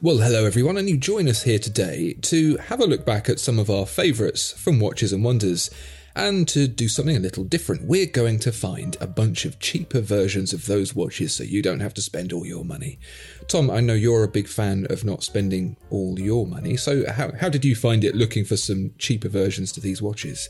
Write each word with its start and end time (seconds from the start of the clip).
Well, 0.00 0.18
hello 0.18 0.44
everyone, 0.44 0.76
and 0.76 0.88
you 0.88 0.96
join 0.96 1.26
us 1.26 1.42
here 1.42 1.58
today 1.58 2.12
to 2.22 2.56
have 2.58 2.78
a 2.78 2.86
look 2.86 3.04
back 3.04 3.28
at 3.28 3.40
some 3.40 3.58
of 3.58 3.68
our 3.68 3.84
favourites 3.84 4.52
from 4.52 4.78
Watches 4.78 5.12
and 5.12 5.24
Wonders. 5.24 5.72
And 6.14 6.46
to 6.50 6.68
do 6.68 6.88
something 6.88 7.16
a 7.16 7.20
little 7.20 7.42
different, 7.42 7.82
we're 7.82 8.06
going 8.06 8.38
to 8.40 8.52
find 8.52 8.96
a 9.00 9.08
bunch 9.08 9.44
of 9.44 9.58
cheaper 9.58 10.00
versions 10.00 10.52
of 10.52 10.66
those 10.66 10.94
watches 10.94 11.34
so 11.34 11.42
you 11.42 11.62
don't 11.62 11.80
have 11.80 11.94
to 11.94 12.00
spend 12.00 12.32
all 12.32 12.46
your 12.46 12.64
money. 12.64 13.00
Tom, 13.48 13.72
I 13.72 13.80
know 13.80 13.94
you're 13.94 14.22
a 14.22 14.28
big 14.28 14.46
fan 14.46 14.86
of 14.88 15.04
not 15.04 15.24
spending 15.24 15.76
all 15.90 16.16
your 16.20 16.46
money, 16.46 16.76
so 16.76 17.10
how, 17.10 17.32
how 17.32 17.48
did 17.48 17.64
you 17.64 17.74
find 17.74 18.04
it 18.04 18.14
looking 18.14 18.44
for 18.44 18.56
some 18.56 18.92
cheaper 18.98 19.28
versions 19.28 19.72
to 19.72 19.80
these 19.80 20.00
watches? 20.00 20.48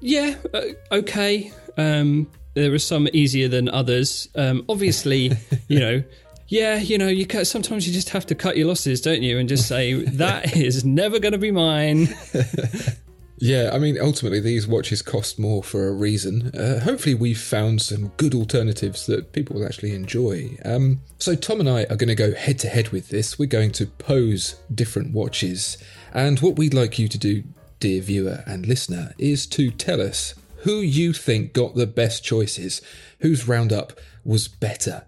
Yeah, 0.00 0.34
uh, 0.52 0.60
okay. 0.92 1.52
Um, 1.78 2.30
there 2.52 2.74
are 2.74 2.78
some 2.78 3.08
easier 3.14 3.48
than 3.48 3.70
others. 3.70 4.28
Um, 4.34 4.62
obviously, 4.68 5.32
you 5.68 5.80
know, 5.80 6.04
yeah, 6.48 6.76
you 6.76 6.98
know, 6.98 7.08
you 7.08 7.26
cut, 7.26 7.46
sometimes 7.46 7.86
you 7.86 7.92
just 7.92 8.10
have 8.10 8.26
to 8.26 8.34
cut 8.34 8.56
your 8.56 8.68
losses, 8.68 9.00
don't 9.00 9.22
you, 9.22 9.38
and 9.38 9.48
just 9.48 9.66
say 9.66 9.92
that 10.04 10.56
is 10.56 10.84
never 10.84 11.18
going 11.18 11.32
to 11.32 11.38
be 11.38 11.50
mine. 11.50 12.08
Yeah, 13.38 13.70
I 13.72 13.78
mean, 13.78 13.98
ultimately, 14.00 14.40
these 14.40 14.66
watches 14.66 15.02
cost 15.02 15.38
more 15.38 15.62
for 15.62 15.88
a 15.88 15.92
reason. 15.92 16.50
Uh, 16.56 16.80
hopefully, 16.80 17.14
we've 17.14 17.38
found 17.38 17.82
some 17.82 18.08
good 18.16 18.34
alternatives 18.34 19.06
that 19.06 19.32
people 19.32 19.56
will 19.56 19.66
actually 19.66 19.94
enjoy. 19.94 20.56
Um, 20.64 21.00
so, 21.18 21.34
Tom 21.34 21.60
and 21.60 21.68
I 21.68 21.82
are 21.84 21.96
going 21.96 22.08
to 22.08 22.14
go 22.14 22.32
head 22.32 22.58
to 22.60 22.68
head 22.68 22.90
with 22.90 23.08
this. 23.08 23.38
We're 23.38 23.46
going 23.46 23.72
to 23.72 23.86
pose 23.86 24.56
different 24.72 25.12
watches. 25.12 25.76
And 26.12 26.38
what 26.40 26.56
we'd 26.56 26.74
like 26.74 26.98
you 26.98 27.08
to 27.08 27.18
do, 27.18 27.42
dear 27.80 28.00
viewer 28.00 28.44
and 28.46 28.66
listener, 28.66 29.14
is 29.18 29.46
to 29.48 29.70
tell 29.70 30.00
us 30.00 30.34
who 30.58 30.76
you 30.80 31.12
think 31.12 31.52
got 31.52 31.74
the 31.74 31.88
best 31.88 32.24
choices, 32.24 32.80
whose 33.18 33.48
roundup 33.48 33.98
was 34.24 34.48
better. 34.48 35.04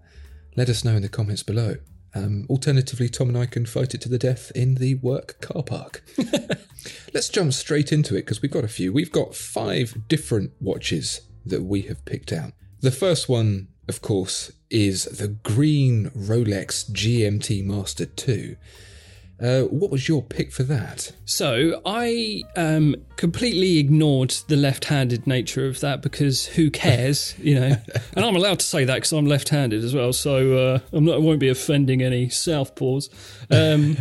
Let 0.56 0.70
us 0.70 0.84
know 0.84 0.96
in 0.96 1.02
the 1.02 1.08
comments 1.08 1.42
below. 1.42 1.76
Um, 2.14 2.47
alternatively, 2.48 3.10
Tom 3.10 3.28
and 3.28 3.36
I 3.36 3.44
can 3.44 3.66
fight 3.66 3.94
it 3.94 4.00
to 4.00 4.08
the 4.08 4.19
death 4.19 4.50
in 4.54 4.76
the 4.76 4.94
work 4.94 5.38
car 5.42 5.62
park. 5.62 6.03
Let's 7.12 7.28
jump 7.28 7.53
straight 7.53 7.92
into 7.92 8.14
it 8.14 8.22
because 8.22 8.41
we've 8.41 8.50
got 8.50 8.64
a 8.64 8.69
few. 8.69 8.91
We've 8.91 9.12
got 9.12 9.34
five 9.34 10.08
different 10.08 10.53
watches 10.58 11.20
that 11.44 11.64
we 11.64 11.82
have 11.82 12.06
picked 12.06 12.32
out. 12.32 12.53
The 12.81 12.91
first 12.91 13.28
one, 13.28 13.69
of 13.86 14.00
course, 14.00 14.50
is 14.70 15.04
the 15.04 15.28
green 15.28 16.10
Rolex 16.16 16.91
GMT 16.91 17.62
Master 17.62 18.06
2. 18.06 18.56
Uh, 19.41 19.62
what 19.64 19.91
was 19.91 20.08
your 20.08 20.22
pick 20.22 20.50
for 20.50 20.62
that? 20.62 21.12
So 21.26 21.82
I 21.84 22.42
um, 22.56 22.97
completely 23.16 23.78
ignored 23.78 24.30
the 24.48 24.56
left-handed 24.56 25.26
nature 25.26 25.66
of 25.66 25.80
that 25.80 26.00
because 26.00 26.47
who 26.47 26.70
cares, 26.70 27.34
you 27.42 27.54
know? 27.60 27.76
and 28.16 28.25
I'm 28.25 28.36
allowed 28.36 28.60
to 28.60 28.66
say 28.66 28.84
that 28.84 28.94
because 28.94 29.12
I'm 29.12 29.26
left-handed 29.26 29.84
as 29.84 29.94
well, 29.94 30.12
so 30.12 30.56
uh, 30.56 30.78
I'm 30.92 31.04
not, 31.04 31.16
I 31.16 31.19
won't 31.19 31.41
be 31.41 31.48
offending 31.48 32.02
any 32.02 32.28
southpaws. 32.28 33.10
Um, 33.50 33.98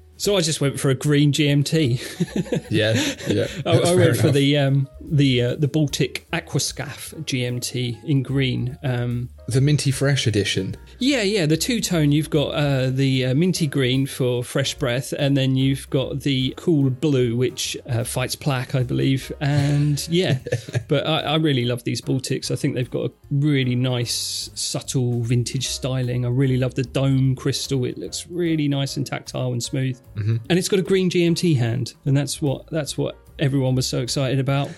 so 0.16 0.36
I 0.36 0.40
just 0.40 0.60
went 0.60 0.80
for 0.80 0.90
a 0.90 0.94
green 0.94 1.32
GMT. 1.32 2.70
Yeah, 2.70 2.94
yeah. 3.28 3.46
I, 3.66 3.90
I 3.90 3.94
went 3.94 4.16
for 4.16 4.22
enough. 4.22 4.34
the 4.34 4.58
um, 4.58 4.88
the 5.00 5.42
uh, 5.42 5.54
the 5.56 5.68
Baltic 5.68 6.26
Aquascaphe 6.32 7.14
GMT 7.24 8.02
in 8.04 8.22
green. 8.22 8.76
Um, 8.82 9.28
the 9.48 9.60
Minty 9.60 9.90
Fresh 9.90 10.26
edition. 10.26 10.76
yeah, 10.98 11.22
yeah, 11.22 11.44
the 11.46 11.56
two 11.56 11.80
tone. 11.80 12.12
You've 12.12 12.30
got 12.30 12.48
uh, 12.54 12.90
the 12.90 13.26
uh, 13.26 13.34
minty 13.34 13.66
green 13.66 14.06
for 14.06 14.42
fresh 14.42 14.74
breath, 14.74 15.12
and 15.18 15.36
then 15.36 15.54
you've 15.56 15.88
got 15.90 16.20
the 16.20 16.54
cool 16.56 16.88
blue, 16.88 17.36
which 17.36 17.76
uh, 17.88 18.04
fights 18.04 18.34
plaque, 18.36 18.74
I 18.74 18.82
believe. 18.82 19.30
And 19.40 20.06
yeah, 20.08 20.38
but 20.88 21.06
I, 21.06 21.20
I 21.20 21.36
really 21.36 21.64
love 21.64 21.84
these 21.84 22.00
Baltics. 22.00 22.50
I 22.50 22.56
think 22.56 22.74
they've 22.74 22.90
got 22.90 23.10
a 23.10 23.12
really 23.30 23.74
nice, 23.74 24.50
subtle 24.54 25.20
vintage 25.22 25.68
styling. 25.68 26.24
I 26.24 26.28
really 26.30 26.56
love 26.56 26.74
the 26.74 26.84
dome 26.84 27.34
crystal. 27.36 27.84
It 27.84 27.98
looks 27.98 28.26
really 28.28 28.66
nice 28.68 28.96
and 28.96 29.06
tactile 29.06 29.52
and 29.52 29.62
smooth, 29.62 30.00
Mm-hmm. 30.16 30.36
and 30.48 30.58
it's 30.58 30.68
got 30.68 30.78
a 30.78 30.82
green 30.82 31.10
GMT 31.10 31.56
hand, 31.58 31.94
and 32.06 32.16
that's 32.16 32.40
what 32.40 32.66
that's 32.70 32.96
what 32.96 33.16
everyone 33.38 33.74
was 33.74 33.86
so 33.86 34.00
excited 34.00 34.38
about. 34.38 34.70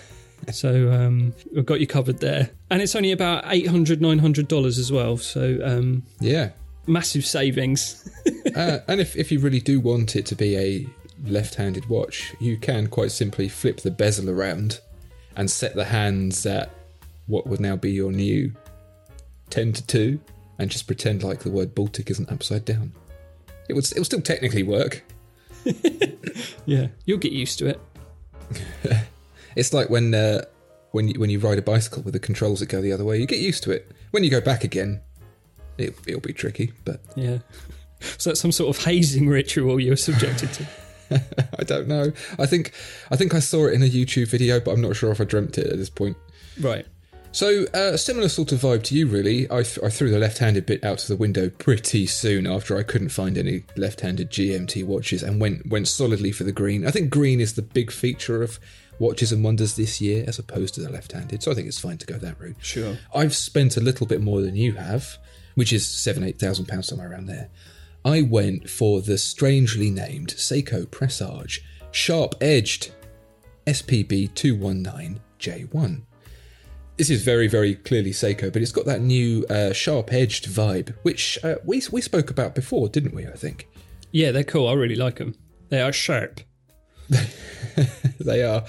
So 0.51 0.91
um, 0.91 1.33
we've 1.53 1.65
got 1.65 1.79
you 1.79 1.87
covered 1.87 2.19
there, 2.19 2.49
and 2.69 2.81
it's 2.81 2.95
only 2.95 3.11
about 3.11 3.43
800 3.47 4.01
900 4.01 4.47
dollars 4.47 4.77
as 4.79 4.91
well. 4.91 5.17
So 5.17 5.59
um, 5.63 6.03
Yeah. 6.19 6.51
massive 6.85 7.25
savings. 7.25 8.09
uh, 8.55 8.79
and 8.87 9.01
if, 9.01 9.15
if 9.17 9.31
you 9.31 9.39
really 9.39 9.59
do 9.59 9.79
want 9.79 10.15
it 10.15 10.25
to 10.27 10.35
be 10.35 10.55
a 10.57 10.87
left 11.25 11.55
handed 11.55 11.87
watch, 11.89 12.33
you 12.39 12.57
can 12.57 12.87
quite 12.87 13.11
simply 13.11 13.49
flip 13.49 13.81
the 13.81 13.91
bezel 13.91 14.29
around 14.29 14.79
and 15.35 15.51
set 15.51 15.75
the 15.75 15.85
hands 15.85 16.45
at 16.45 16.69
what 17.27 17.45
would 17.47 17.59
now 17.59 17.75
be 17.75 17.91
your 17.91 18.11
new 18.11 18.51
10 19.49 19.73
to 19.73 19.85
2 19.85 20.19
and 20.59 20.71
just 20.71 20.87
pretend 20.87 21.23
like 21.23 21.39
the 21.39 21.51
word 21.51 21.75
Baltic 21.75 22.09
isn't 22.09 22.31
upside 22.31 22.63
down. 22.65 22.93
It 23.69 23.73
would, 23.73 23.85
it 23.91 23.97
would 23.97 24.05
still 24.05 24.21
technically 24.21 24.63
work. 24.63 25.03
yeah, 26.65 26.87
you'll 27.05 27.17
get 27.17 27.33
used 27.33 27.59
to 27.59 27.67
it. 27.67 27.79
It's 29.57 29.73
like 29.73 29.89
when 29.89 30.13
uh, 30.13 30.45
when 30.91 31.07
you, 31.07 31.19
when 31.19 31.29
you 31.29 31.39
ride 31.39 31.57
a 31.57 31.61
bicycle 31.61 32.03
with 32.03 32.13
the 32.13 32.19
controls 32.19 32.59
that 32.59 32.69
go 32.69 32.81
the 32.81 32.91
other 32.91 33.03
way, 33.03 33.19
you 33.19 33.25
get 33.25 33.39
used 33.39 33.63
to 33.63 33.71
it. 33.71 33.91
When 34.11 34.23
you 34.23 34.29
go 34.29 34.39
back 34.39 34.63
again, 34.63 35.01
it, 35.77 35.97
it'll 36.05 36.21
be 36.21 36.33
tricky, 36.33 36.73
but 36.85 37.01
Yeah. 37.15 37.39
So 38.17 38.29
that's 38.29 38.39
some 38.39 38.51
sort 38.51 38.75
of 38.75 38.83
hazing 38.85 39.27
ritual 39.27 39.79
you're 39.79 39.95
subjected 39.95 40.53
to. 40.53 40.67
I 41.59 41.63
don't 41.63 41.87
know. 41.87 42.11
I 42.37 42.45
think 42.45 42.73
I 43.09 43.15
think 43.15 43.33
I 43.33 43.39
saw 43.39 43.65
it 43.65 43.73
in 43.73 43.81
a 43.81 43.89
YouTube 43.89 44.27
video, 44.27 44.59
but 44.59 44.71
I'm 44.71 44.81
not 44.81 44.95
sure 44.95 45.11
if 45.11 45.19
I 45.19 45.23
dreamt 45.23 45.57
it 45.57 45.65
at 45.65 45.77
this 45.77 45.89
point. 45.89 46.15
Right. 46.61 46.85
So, 47.31 47.65
uh, 47.73 47.97
similar 47.97 48.29
sort 48.29 48.51
of 48.51 48.61
vibe 48.61 48.83
to 48.83 48.95
you, 48.95 49.05
really. 49.05 49.45
I, 49.51 49.61
th- 49.61 49.79
I 49.83 49.89
threw 49.89 50.09
the 50.09 50.17
left 50.17 50.39
handed 50.39 50.65
bit 50.65 50.83
out 50.83 51.01
of 51.01 51.07
the 51.07 51.15
window 51.15 51.49
pretty 51.49 52.07
soon 52.07 52.47
after 52.47 52.75
I 52.75 52.83
couldn't 52.83 53.09
find 53.09 53.37
any 53.37 53.63
left 53.75 54.01
handed 54.01 54.31
GMT 54.31 54.83
watches 54.85 55.21
and 55.21 55.39
went, 55.39 55.67
went 55.67 55.87
solidly 55.87 56.31
for 56.31 56.45
the 56.45 56.51
green. 56.51 56.87
I 56.87 56.91
think 56.91 57.11
green 57.11 57.39
is 57.39 57.53
the 57.53 57.61
big 57.61 57.91
feature 57.91 58.41
of 58.41 58.59
Watches 58.99 59.31
and 59.31 59.43
Wonders 59.43 59.75
this 59.75 60.01
year 60.01 60.23
as 60.27 60.39
opposed 60.39 60.73
to 60.75 60.81
the 60.81 60.89
left 60.89 61.11
handed, 61.11 61.43
so 61.43 61.51
I 61.51 61.55
think 61.55 61.67
it's 61.67 61.79
fine 61.79 61.97
to 61.97 62.05
go 62.05 62.17
that 62.17 62.39
route. 62.39 62.55
Sure. 62.59 62.97
I've 63.13 63.35
spent 63.35 63.77
a 63.77 63.81
little 63.81 64.07
bit 64.07 64.21
more 64.21 64.41
than 64.41 64.55
you 64.55 64.73
have, 64.73 65.17
which 65.55 65.71
is 65.73 65.87
seven, 65.87 66.23
eight 66.23 66.39
thousand 66.39 66.67
pounds 66.67 66.87
somewhere 66.87 67.11
around 67.11 67.27
there. 67.27 67.49
I 68.05 68.21
went 68.21 68.69
for 68.69 69.01
the 69.01 69.17
strangely 69.17 69.89
named 69.89 70.29
Seiko 70.29 70.89
Pressage 70.89 71.63
Sharp 71.91 72.35
Edged 72.39 72.91
SPB 73.67 74.31
219J1. 74.31 76.01
This 76.95 77.09
is 77.11 77.21
very, 77.21 77.47
very 77.47 77.75
clearly 77.75 78.11
Seiko, 78.11 78.51
but 78.51 78.61
it's 78.61 78.71
got 78.71 78.85
that 78.85 79.01
new 79.01 79.45
uh, 79.49 79.71
sharp 79.71 80.11
edged 80.11 80.47
vibe, 80.47 80.95
which 81.03 81.37
uh, 81.43 81.55
we, 81.63 81.83
we 81.91 82.01
spoke 82.01 82.31
about 82.31 82.55
before, 82.55 82.89
didn't 82.89 83.13
we? 83.13 83.27
I 83.27 83.33
think. 83.33 83.67
Yeah, 84.11 84.31
they're 84.31 84.43
cool. 84.43 84.67
I 84.67 84.73
really 84.73 84.95
like 84.95 85.17
them. 85.17 85.35
They 85.69 85.81
are 85.81 85.91
sharp. 85.93 86.39
they 88.27 88.43
are. 88.43 88.63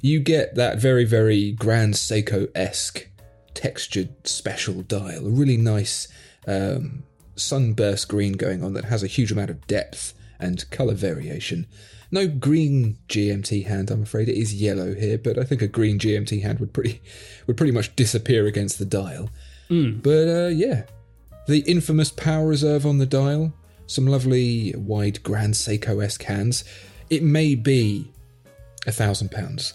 You 0.00 0.20
get 0.20 0.54
that 0.54 0.78
very, 0.78 1.04
very 1.04 1.52
grand 1.52 1.94
Seiko 1.94 2.48
esque 2.54 3.08
textured 3.52 4.26
special 4.26 4.82
dial, 4.82 5.26
a 5.26 5.30
really 5.30 5.58
nice 5.58 6.08
um, 6.46 7.02
sunburst 7.36 8.08
green 8.08 8.32
going 8.34 8.64
on 8.64 8.72
that 8.74 8.86
has 8.86 9.02
a 9.02 9.08
huge 9.08 9.32
amount 9.32 9.50
of 9.50 9.66
depth 9.66 10.14
and 10.38 10.68
colour 10.70 10.94
variation. 10.94 11.66
No 12.10 12.26
green 12.26 12.98
GMT 13.08 13.66
hand, 13.66 13.90
I'm 13.90 14.02
afraid. 14.02 14.28
It 14.28 14.36
is 14.36 14.54
yellow 14.54 14.94
here, 14.94 15.18
but 15.18 15.38
I 15.38 15.44
think 15.44 15.62
a 15.62 15.68
green 15.68 15.98
GMT 15.98 16.42
hand 16.42 16.58
would 16.58 16.72
pretty 16.72 17.00
would 17.46 17.56
pretty 17.56 17.72
much 17.72 17.94
disappear 17.94 18.46
against 18.46 18.78
the 18.78 18.84
dial. 18.84 19.30
But 20.02 20.28
uh, 20.28 20.48
yeah, 20.48 20.84
the 21.46 21.60
infamous 21.60 22.10
power 22.10 22.48
reserve 22.48 22.84
on 22.86 22.98
the 22.98 23.06
dial, 23.06 23.52
some 23.86 24.06
lovely 24.06 24.74
wide 24.76 25.22
Grand 25.22 25.54
Seiko 25.54 26.02
esque 26.02 26.24
hands. 26.24 26.64
It 27.10 27.22
may 27.22 27.54
be 27.54 28.10
a 28.86 28.92
thousand 28.92 29.30
pounds, 29.30 29.74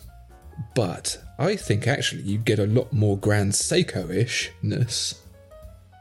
but 0.75 1.21
I 1.37 1.55
think 1.55 1.87
actually 1.87 2.23
you 2.23 2.37
get 2.37 2.59
a 2.59 2.65
lot 2.65 2.91
more 2.93 3.17
Grand 3.17 3.51
Seiko 3.53 4.07
ishness 4.09 5.19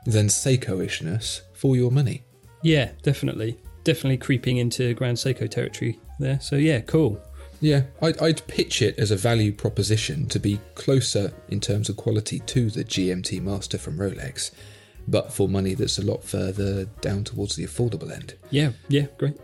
than 0.04 0.26
Seiko 0.26 0.84
ishness 0.84 1.42
for 1.52 1.76
your 1.76 1.90
money. 1.90 2.24
Yeah, 2.62 2.90
definitely. 3.02 3.58
Definitely 3.84 4.18
creeping 4.18 4.56
into 4.56 4.94
Grand 4.94 5.18
Seiko 5.18 5.50
territory 5.50 5.98
there. 6.18 6.40
So 6.40 6.56
yeah, 6.56 6.80
cool. 6.80 7.20
Yeah, 7.60 7.84
I'd, 8.02 8.18
I'd 8.20 8.46
pitch 8.46 8.82
it 8.82 8.98
as 8.98 9.10
a 9.10 9.16
value 9.16 9.52
proposition 9.52 10.26
to 10.28 10.38
be 10.38 10.60
closer 10.74 11.32
in 11.48 11.60
terms 11.60 11.88
of 11.88 11.96
quality 11.96 12.40
to 12.40 12.70
the 12.70 12.84
GMT 12.84 13.40
Master 13.40 13.78
from 13.78 13.96
Rolex, 13.96 14.50
but 15.08 15.32
for 15.32 15.48
money 15.48 15.74
that's 15.74 15.98
a 15.98 16.04
lot 16.04 16.22
further 16.24 16.84
down 17.00 17.24
towards 17.24 17.56
the 17.56 17.64
affordable 17.64 18.10
end. 18.10 18.34
Yeah, 18.50 18.72
yeah, 18.88 19.06
great. 19.18 19.36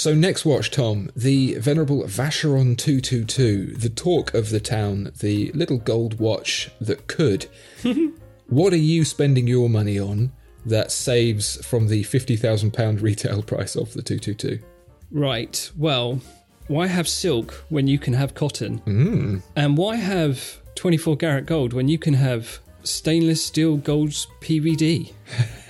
So 0.00 0.14
next 0.14 0.46
watch, 0.46 0.70
Tom, 0.70 1.10
the 1.14 1.56
venerable 1.56 2.04
Vacheron 2.04 2.74
222, 2.78 3.74
the 3.76 3.90
talk 3.90 4.32
of 4.32 4.48
the 4.48 4.58
town, 4.58 5.12
the 5.20 5.52
little 5.52 5.76
gold 5.76 6.18
watch 6.18 6.70
that 6.80 7.06
could. 7.06 7.48
what 8.46 8.72
are 8.72 8.76
you 8.76 9.04
spending 9.04 9.46
your 9.46 9.68
money 9.68 10.00
on 10.00 10.32
that 10.64 10.90
saves 10.90 11.62
from 11.66 11.88
the 11.88 12.02
£50,000 12.04 13.02
retail 13.02 13.42
price 13.52 13.76
of 13.76 13.92
the 13.92 14.00
222? 14.00 14.64
Right. 15.10 15.70
Well, 15.76 16.22
why 16.68 16.86
have 16.86 17.06
silk 17.06 17.62
when 17.68 17.86
you 17.86 17.98
can 17.98 18.14
have 18.14 18.32
cotton? 18.34 18.80
Mm. 18.86 19.42
And 19.54 19.76
why 19.76 19.96
have 19.96 20.62
24 20.76 21.18
karat 21.18 21.44
gold 21.44 21.74
when 21.74 21.88
you 21.88 21.98
can 21.98 22.14
have 22.14 22.60
stainless 22.84 23.44
steel 23.44 23.76
gold's 23.76 24.26
PVD? 24.40 25.12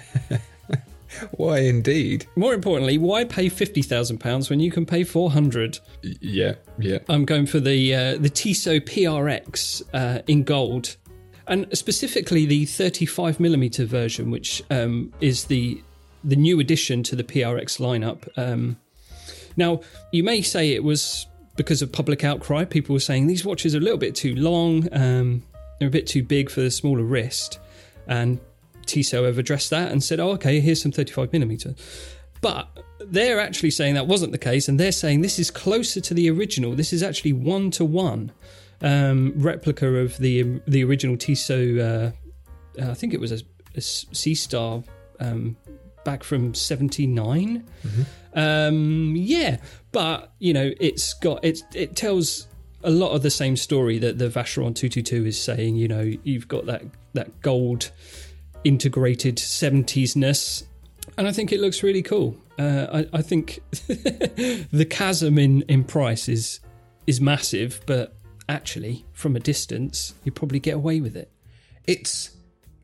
Why 1.33 1.61
indeed? 1.61 2.27
More 2.37 2.55
importantly, 2.55 2.99
why 2.99 3.25
pay 3.25 3.47
£50,000 3.47 4.51
when 4.51 4.61
you 4.61 4.71
can 4.71 4.87
pay 4.87 5.05
400 5.05 5.79
Yeah, 6.03 6.55
yeah. 6.79 6.99
I'm 7.09 7.25
going 7.25 7.47
for 7.47 7.61
the 7.61 7.95
uh, 7.95 8.17
the 8.19 8.31
Tissot 8.31 8.87
PRX 8.87 9.83
uh, 9.93 10.23
in 10.27 10.45
gold, 10.45 10.97
and 11.47 11.67
specifically 11.77 12.47
the 12.47 12.65
35 12.65 13.41
millimeter 13.41 13.85
version, 13.85 14.31
which 14.31 14.63
um, 14.71 15.13
is 15.21 15.45
the 15.45 15.83
the 16.23 16.37
new 16.37 16.61
addition 16.61 17.03
to 17.03 17.17
the 17.17 17.25
PRX 17.25 17.81
lineup. 17.81 18.29
Um, 18.37 18.77
now, 19.57 19.81
you 20.13 20.23
may 20.23 20.43
say 20.43 20.73
it 20.73 20.85
was 20.85 21.27
because 21.57 21.83
of 21.83 21.93
public 21.93 22.25
outcry. 22.25 22.65
People 22.65 22.93
were 22.95 23.01
saying 23.01 23.27
these 23.27 23.45
watches 23.45 23.75
are 23.75 23.79
a 23.79 23.81
little 23.81 23.99
bit 23.99 24.15
too 24.15 24.35
long, 24.37 24.89
um, 24.93 25.43
they're 25.79 25.89
a 25.89 25.91
bit 25.91 26.07
too 26.07 26.23
big 26.23 26.51
for 26.51 26.61
the 26.61 26.71
smaller 26.71 27.03
wrist, 27.03 27.59
and 28.07 28.39
Tissot 28.87 29.25
have 29.25 29.39
addressed 29.39 29.71
that 29.71 29.93
and 29.93 30.03
said, 30.03 30.21
"Oh, 30.21 30.31
okay, 30.31 30.61
here's 30.61 30.83
some 30.83 30.93
35 30.93 31.33
millimeter." 31.33 31.75
But 32.41 32.69
they're 33.01 33.41
actually 33.41 33.71
saying 33.71 33.95
that 33.95 34.07
wasn't 34.07 34.33
the 34.33 34.39
case, 34.39 34.69
and 34.69 34.79
they're 34.79 34.93
saying 34.93 35.21
this 35.21 35.39
is 35.39 35.51
closer 35.51 36.01
to 36.01 36.15
the 36.15 36.31
original. 36.31 36.75
This 36.75 36.93
is 36.93 37.03
actually 37.03 37.33
one 37.33 37.71
to 37.73 37.85
one 37.85 38.33
um, 38.83 39.33
replica 39.37 39.87
of 39.87 40.17
the 40.19 40.61
the 40.67 40.85
original 40.85 41.17
Tissot. 41.17 41.79
Uh, 41.79 42.11
uh, 42.81 42.91
I 42.91 42.95
think 42.95 43.15
it 43.15 43.21
was 43.21 43.33
a, 43.33 43.41
a 43.75 43.81
Sea 43.81 44.35
Star 44.35 44.83
um, 45.19 45.57
back 46.05 46.23
from 46.23 46.55
'79. 46.55 47.65
Um, 48.35 49.15
yeah, 49.17 49.59
but 49.93 50.33
you 50.39 50.53
know, 50.53 50.73
it's 50.81 51.15
got 51.15 51.45
it. 51.45 51.63
It 51.75 51.97
tells 51.97 52.47
a 52.83 52.91
lot 52.91 53.11
of 53.11 53.23
the 53.23 53.31
same 53.31 53.57
story 53.57 53.99
that 53.99 54.19
the 54.19 54.29
Vacheron 54.29 54.75
222 54.75 55.27
is 55.27 55.41
saying. 55.41 55.77
You 55.77 55.89
know, 55.89 56.13
you've 56.23 56.49
got 56.49 56.67
that 56.67 56.83
that 57.15 57.41
gold 57.43 57.91
integrated 58.65 59.37
70s 59.37 60.17
ness 60.17 60.65
and 61.17 61.29
I 61.29 61.33
think 61.33 61.53
it 61.53 61.61
looks 61.61 61.83
really 61.83 62.03
cool. 62.03 62.37
Uh, 62.59 63.05
I, 63.13 63.19
I 63.19 63.23
think 63.23 63.61
the 63.73 64.87
chasm 64.89 65.39
in, 65.39 65.63
in 65.63 65.85
price 65.85 66.29
is 66.29 66.61
is 67.07 67.21
massive, 67.21 67.81
but 67.87 68.15
actually, 68.49 69.05
from 69.13 69.37
a 69.37 69.41
distance, 69.41 70.15
you 70.25 70.33
probably 70.33 70.61
get 70.61 70.75
away 70.75 71.01
with 71.01 71.17
it. 71.17 71.31
It's 71.87 72.31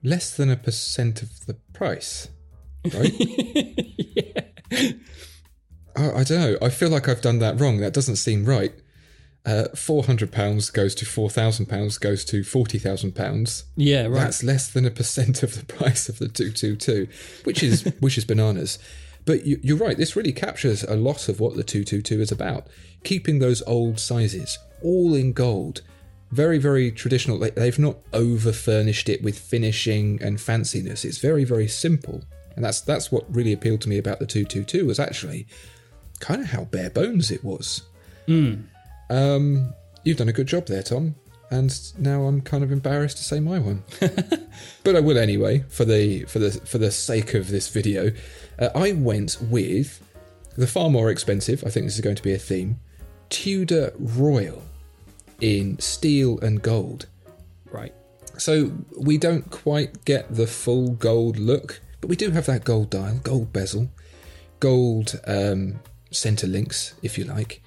less 0.03 0.37
than 0.37 0.51
a 0.51 0.57
percent 0.57 1.23
of 1.23 1.47
the 1.47 1.55
price, 1.73 2.29
right? 2.93 3.13
I, 5.97 6.21
I 6.21 6.25
don't 6.25 6.41
know. 6.41 6.57
I 6.61 6.69
feel 6.69 6.91
like 6.91 7.09
I've 7.09 7.23
done 7.23 7.39
that 7.39 7.61
wrong. 7.61 7.79
That 7.79 7.95
doesn't 7.95 8.17
seem 8.17 8.45
right. 8.45 8.75
Uh, 9.47 9.69
Four 9.77 10.03
hundred 10.03 10.33
pounds 10.33 10.71
goes 10.71 10.93
to 10.97 11.07
four 11.07 11.31
thousand 11.31 11.67
pounds 11.67 11.99
goes 11.99 12.25
to 12.27 12.43
forty 12.43 12.79
thousand 12.79 13.15
pounds. 13.15 13.65
Yeah, 13.77 14.07
right. 14.07 14.15
That's 14.15 14.43
less 14.43 14.69
than 14.69 14.85
a 14.85 14.91
percent 14.91 15.45
of 15.45 15.55
the 15.57 15.65
price 15.75 16.09
of 16.09 16.19
the 16.19 16.27
two 16.27 16.51
two 16.51 16.75
two, 16.75 17.07
which 17.45 17.63
is 17.63 17.85
which 18.01 18.19
is 18.19 18.25
bananas. 18.25 18.81
But 19.25 19.47
you, 19.47 19.61
you're 19.63 19.77
right. 19.77 19.97
This 19.97 20.17
really 20.17 20.33
captures 20.33 20.83
a 20.83 20.97
lot 20.97 21.29
of 21.29 21.39
what 21.39 21.55
the 21.55 21.63
two 21.63 21.85
two 21.85 22.03
two 22.03 22.21
is 22.21 22.33
about. 22.33 22.67
Keeping 23.05 23.39
those 23.39 23.63
old 23.69 24.01
sizes 24.01 24.59
all 24.83 25.15
in 25.15 25.33
gold, 25.33 25.83
very 26.33 26.59
very 26.59 26.91
traditional. 26.91 27.39
They, 27.39 27.51
they've 27.51 27.79
not 27.79 27.99
over 28.13 28.53
furnished 28.53 29.09
it 29.09 29.23
with 29.23 29.39
finishing 29.39 30.21
and 30.21 30.39
fanciness. 30.39 31.05
It's 31.05 31.19
very 31.19 31.45
very 31.45 31.69
simple, 31.69 32.25
and 32.57 32.65
that's 32.65 32.81
that's 32.81 33.13
what 33.13 33.33
really 33.33 33.53
appealed 33.53 33.81
to 33.83 33.89
me 33.89 33.99
about 33.99 34.19
the 34.19 34.27
two 34.27 34.45
two 34.45 34.65
two 34.65 34.87
was 34.87 34.99
actually 34.99 35.47
kind 36.19 36.41
of 36.41 36.49
how 36.49 36.65
bare 36.65 36.91
bones 36.91 37.31
it 37.31 37.45
was. 37.45 37.83
Um, 39.11 39.75
you've 40.05 40.17
done 40.17 40.29
a 40.29 40.33
good 40.33 40.47
job 40.47 40.67
there, 40.67 40.83
Tom. 40.83 41.15
And 41.51 41.73
now 41.97 42.25
I'm 42.25 42.41
kind 42.41 42.65
of 42.65 42.73
embarrassed 42.73 43.19
to 43.19 43.25
say 43.25 43.39
my 43.39 43.61
one, 43.61 43.85
but 44.83 44.97
I 44.97 45.01
will 45.01 45.17
anyway 45.17 45.65
for 45.69 45.85
the 45.85 46.25
for 46.25 46.41
the 46.41 46.51
for 46.51 46.79
the 46.79 46.91
sake 46.91 47.35
of 47.35 47.49
this 47.49 47.69
video. 47.69 48.11
Uh, 48.59 48.71
I 48.75 48.93
went 48.93 49.39
with 49.41 50.03
the 50.57 50.67
far 50.67 50.91
more 50.91 51.09
expensive. 51.09 51.63
I 51.65 51.71
think 51.71 51.87
this 51.87 51.95
is 51.95 52.01
going 52.01 52.17
to 52.17 52.23
be 52.23 52.33
a 52.33 52.39
theme. 52.39 52.81
Tudor 53.29 53.93
Royal 53.97 54.61
in 55.41 55.79
steel 55.79 56.41
and 56.41 56.63
gold. 56.63 57.07
right. 57.71 57.95
So 58.39 58.73
we 58.99 59.17
don't 59.17 59.51
quite 59.51 60.05
get 60.05 60.35
the 60.35 60.47
full 60.47 60.91
gold 60.91 61.39
look, 61.39 61.81
but 62.01 62.09
we 62.09 62.17
do 62.17 62.31
have 62.33 62.47
that 62.47 62.65
gold 62.65 62.91
dial, 62.91 63.21
gold 63.23 63.53
bezel, 63.53 63.89
gold 64.61 65.19
um, 65.27 65.81
center 66.11 66.47
links, 66.47 66.95
if 67.03 67.17
you 67.17 67.25
like. 67.25 67.63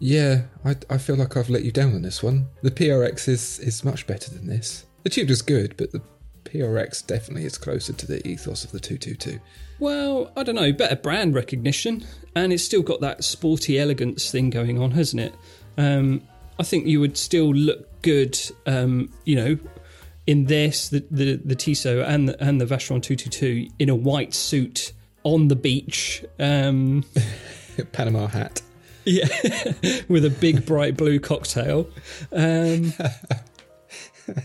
Yeah, 0.00 0.42
I, 0.64 0.76
I 0.88 0.98
feel 0.98 1.16
like 1.16 1.36
I've 1.36 1.50
let 1.50 1.62
you 1.62 1.70
down 1.70 1.94
on 1.94 2.02
this 2.02 2.22
one. 2.22 2.48
The 2.62 2.70
PRX 2.70 3.28
is 3.28 3.58
is 3.60 3.84
much 3.84 4.06
better 4.06 4.30
than 4.30 4.46
this. 4.46 4.86
The 5.04 5.10
Tudor 5.10 5.32
is 5.32 5.42
good, 5.42 5.76
but 5.76 5.92
the 5.92 6.02
PRX 6.44 7.06
definitely 7.06 7.44
is 7.44 7.58
closer 7.58 7.92
to 7.92 8.06
the 8.06 8.26
ethos 8.26 8.64
of 8.64 8.72
the 8.72 8.80
222. 8.80 9.38
Well, 9.78 10.32
I 10.36 10.42
don't 10.42 10.54
know, 10.56 10.72
better 10.72 10.96
brand 10.96 11.34
recognition, 11.34 12.04
and 12.34 12.52
it's 12.52 12.64
still 12.64 12.82
got 12.82 13.00
that 13.02 13.24
sporty 13.24 13.78
elegance 13.78 14.30
thing 14.30 14.50
going 14.50 14.80
on, 14.80 14.90
hasn't 14.92 15.20
it? 15.20 15.34
Um, 15.76 16.22
I 16.58 16.62
think 16.62 16.86
you 16.86 17.00
would 17.00 17.16
still 17.16 17.54
look 17.54 18.02
good, 18.02 18.38
um, 18.66 19.12
you 19.24 19.36
know, 19.36 19.58
in 20.26 20.46
this, 20.46 20.88
the 20.88 21.04
the, 21.10 21.36
the 21.36 21.54
Tissot 21.54 22.06
and 22.06 22.30
the, 22.30 22.42
and 22.42 22.58
the 22.58 22.66
Vacheron 22.66 23.02
222 23.02 23.68
in 23.78 23.90
a 23.90 23.94
white 23.94 24.32
suit 24.32 24.92
on 25.24 25.48
the 25.48 25.56
beach. 25.56 26.24
Um, 26.38 27.04
Panama 27.92 28.26
hat. 28.26 28.62
Yeah, 29.10 29.26
with 30.08 30.24
a 30.24 30.30
big 30.30 30.64
bright 30.64 30.96
blue 30.96 31.18
cocktail. 31.18 31.88
Um, 32.30 32.92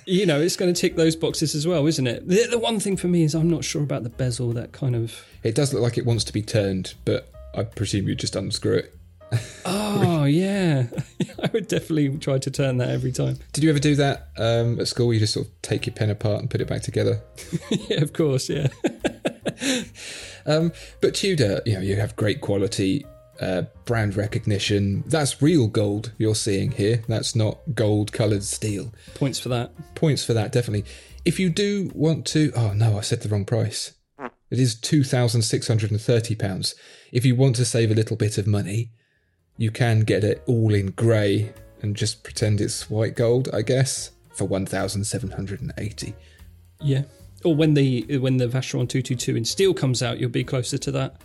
you 0.06 0.26
know, 0.26 0.42
it's 0.42 0.56
going 0.56 0.74
to 0.74 0.80
tick 0.80 0.96
those 0.96 1.16
boxes 1.16 1.54
as 1.54 1.68
well, 1.68 1.86
isn't 1.86 2.08
it? 2.08 2.28
The, 2.28 2.48
the 2.50 2.58
one 2.58 2.80
thing 2.80 2.98
for 2.98 3.08
me 3.08 3.22
is 3.22 3.36
I'm 3.36 3.50
not 3.50 3.64
sure 3.64 3.84
about 3.84 4.02
the 4.02 4.10
bezel. 4.10 4.54
That 4.54 4.72
kind 4.72 4.96
of 4.96 5.24
It 5.44 5.54
does 5.54 5.72
look 5.72 5.84
like 5.84 6.00
it 6.00 6.06
wants 6.06 6.24
to 6.26 6.34
be 6.34 6.42
turned, 6.42 6.96
but 7.06 7.32
I 7.54 7.64
presume 7.64 8.08
you 8.08 8.16
just 8.16 8.36
unscrew 8.36 8.78
it. 8.78 8.96
oh 9.66 10.24
yeah, 10.24 10.88
I 11.44 11.50
would 11.54 11.68
definitely 11.68 12.18
try 12.18 12.40
to 12.40 12.50
turn 12.50 12.78
that 12.78 12.90
every 12.90 13.12
time. 13.12 13.38
Did 13.54 13.64
you 13.64 13.70
ever 13.70 13.80
do 13.80 13.96
that 13.98 14.30
um, 14.38 14.80
at 14.80 14.88
school? 14.88 15.14
You 15.14 15.20
just 15.20 15.34
sort 15.34 15.46
of 15.46 15.62
take 15.62 15.86
your 15.86 15.94
pen 15.94 16.10
apart 16.10 16.42
and 16.42 16.50
put 16.50 16.60
it 16.62 16.68
back 16.68 16.82
together. 16.82 17.22
yeah, 17.70 18.02
of 18.02 18.14
course, 18.14 18.50
yeah. 18.50 18.68
Um, 20.46 20.72
but 21.02 21.16
Tudor, 21.16 21.62
you 21.66 21.74
know, 21.74 21.82
you 21.82 21.96
have 21.96 22.16
great 22.16 22.42
quality, 22.42 23.06
uh, 23.40 23.64
brand 23.86 24.16
recognition. 24.16 25.04
That's 25.08 25.42
real 25.42 25.68
gold 25.68 26.12
you're 26.18 26.36
seeing 26.36 26.72
here. 26.72 27.04
That's 27.08 27.36
not 27.36 27.60
gold 27.74 28.12
coloured 28.12 28.44
steel. 28.44 28.94
Points 29.16 29.40
for 29.40 29.50
that. 29.50 29.72
Points 29.96 30.24
for 30.24 30.34
that, 30.34 30.52
definitely. 30.52 30.86
If 31.24 31.40
you 31.40 31.50
do 31.50 31.92
want 31.94 32.26
to, 32.28 32.52
oh 32.56 32.74
no, 32.74 32.98
I 32.98 33.02
said 33.02 33.22
the 33.22 33.30
wrong 33.30 33.46
price. 33.46 33.94
It 34.52 34.60
is 34.60 34.76
two 34.76 35.04
thousand 35.04 35.42
six 35.42 35.68
hundred 35.68 35.92
and 35.92 36.00
thirty 36.00 36.36
pounds. 36.36 36.76
If 37.12 37.26
you 37.26 37.36
want 37.36 37.56
to 37.58 37.66
save 37.66 37.92
a 37.92 37.96
little 37.96 38.16
bit 38.16 38.38
of 38.38 38.48
money, 38.48 38.92
you 39.58 39.72
can 39.72 40.02
get 40.02 40.24
it 40.24 40.44
all 40.46 40.74
in 40.74 40.92
grey 40.92 41.54
and 41.82 41.96
just 41.96 42.24
pretend 42.24 42.62
it's 42.62 42.90
white 42.90 43.16
gold, 43.16 43.50
I 43.54 43.64
guess, 43.64 44.12
for 44.34 44.46
one 44.46 44.66
thousand 44.66 45.04
seven 45.06 45.32
hundred 45.32 45.62
and 45.62 45.74
eighty. 45.78 46.14
Yeah. 46.80 47.04
Or 47.44 47.56
when 47.56 47.74
the 47.74 48.18
when 48.18 48.38
the 48.38 48.48
Vacheron 48.48 48.88
222 48.90 49.36
in 49.36 49.46
steel 49.46 49.74
comes 49.74 50.02
out, 50.02 50.20
you'll 50.20 50.30
be 50.30 50.44
closer 50.44 50.78
to 50.78 50.92
that. 50.92 51.22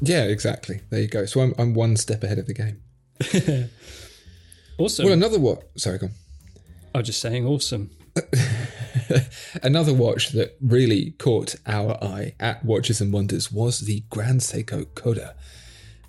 Yeah, 0.00 0.24
exactly. 0.24 0.80
There 0.90 1.00
you 1.00 1.08
go. 1.08 1.26
So 1.26 1.40
I'm 1.40 1.54
I'm 1.58 1.74
one 1.74 1.96
step 1.96 2.22
ahead 2.22 2.38
of 2.38 2.46
the 2.46 2.54
game. 2.54 3.70
Awesome. 4.78 5.06
Well, 5.06 5.12
another 5.12 5.40
what? 5.40 5.68
Sorry, 5.76 5.98
go 5.98 6.06
on. 6.06 6.12
I 6.94 6.98
was 6.98 7.08
just 7.08 7.20
saying, 7.20 7.44
awesome. 7.44 7.90
Another 9.62 9.92
watch 9.92 10.30
that 10.30 10.56
really 10.60 11.12
caught 11.18 11.56
our 11.66 11.92
eye 12.02 12.34
at 12.38 12.64
Watches 12.64 13.00
and 13.00 13.12
Wonders 13.12 13.50
was 13.50 13.80
the 13.80 14.04
Grand 14.08 14.40
Seiko 14.40 14.84
Kodo. 14.86 15.34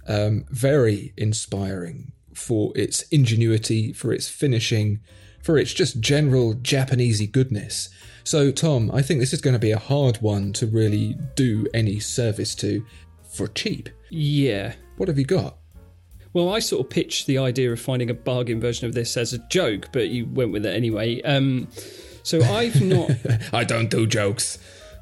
Um, 0.08 0.46
very 0.50 1.14
inspiring 1.18 2.12
for 2.34 2.72
its 2.76 3.02
ingenuity, 3.04 3.92
for 3.92 4.14
its 4.14 4.30
finishing, 4.30 5.00
for 5.42 5.58
its 5.58 5.74
just 5.74 6.00
general 6.00 6.54
Japanesey 6.54 7.32
goodness. 7.32 7.90
So, 8.24 8.52
Tom, 8.52 8.92
I 8.94 9.02
think 9.02 9.20
this 9.20 9.34
is 9.34 9.42
going 9.42 9.56
to 9.56 9.60
be 9.60 9.72
a 9.72 9.80
hard 9.80 10.18
one 10.18 10.54
to 10.54 10.68
really 10.68 11.18
do 11.36 11.66
any 11.74 12.00
service 12.00 12.54
to 12.56 12.86
for 13.30 13.48
cheap. 13.48 13.90
Yeah. 14.10 14.74
What 14.98 15.08
have 15.08 15.18
you 15.18 15.26
got? 15.26 15.58
Well, 16.34 16.54
I 16.54 16.60
sort 16.60 16.86
of 16.86 16.90
pitched 16.90 17.26
the 17.26 17.38
idea 17.40 17.72
of 17.72 17.80
finding 17.80 18.10
a 18.10 18.14
bargain 18.14 18.60
version 18.60 18.88
of 18.88 18.94
this 18.94 19.18
as 19.18 19.34
a 19.34 19.40
joke, 19.50 19.90
but 19.92 20.10
you 20.10 20.28
went 20.28 20.52
with 20.52 20.66
it 20.66 20.76
anyway. 20.76 21.22
Um, 21.22 21.68
so 22.24 22.42
I've 22.44 22.82
not, 22.82 23.12
I 23.54 23.64
don't 23.64 23.90
do 23.90 24.06
jokes. 24.06 24.60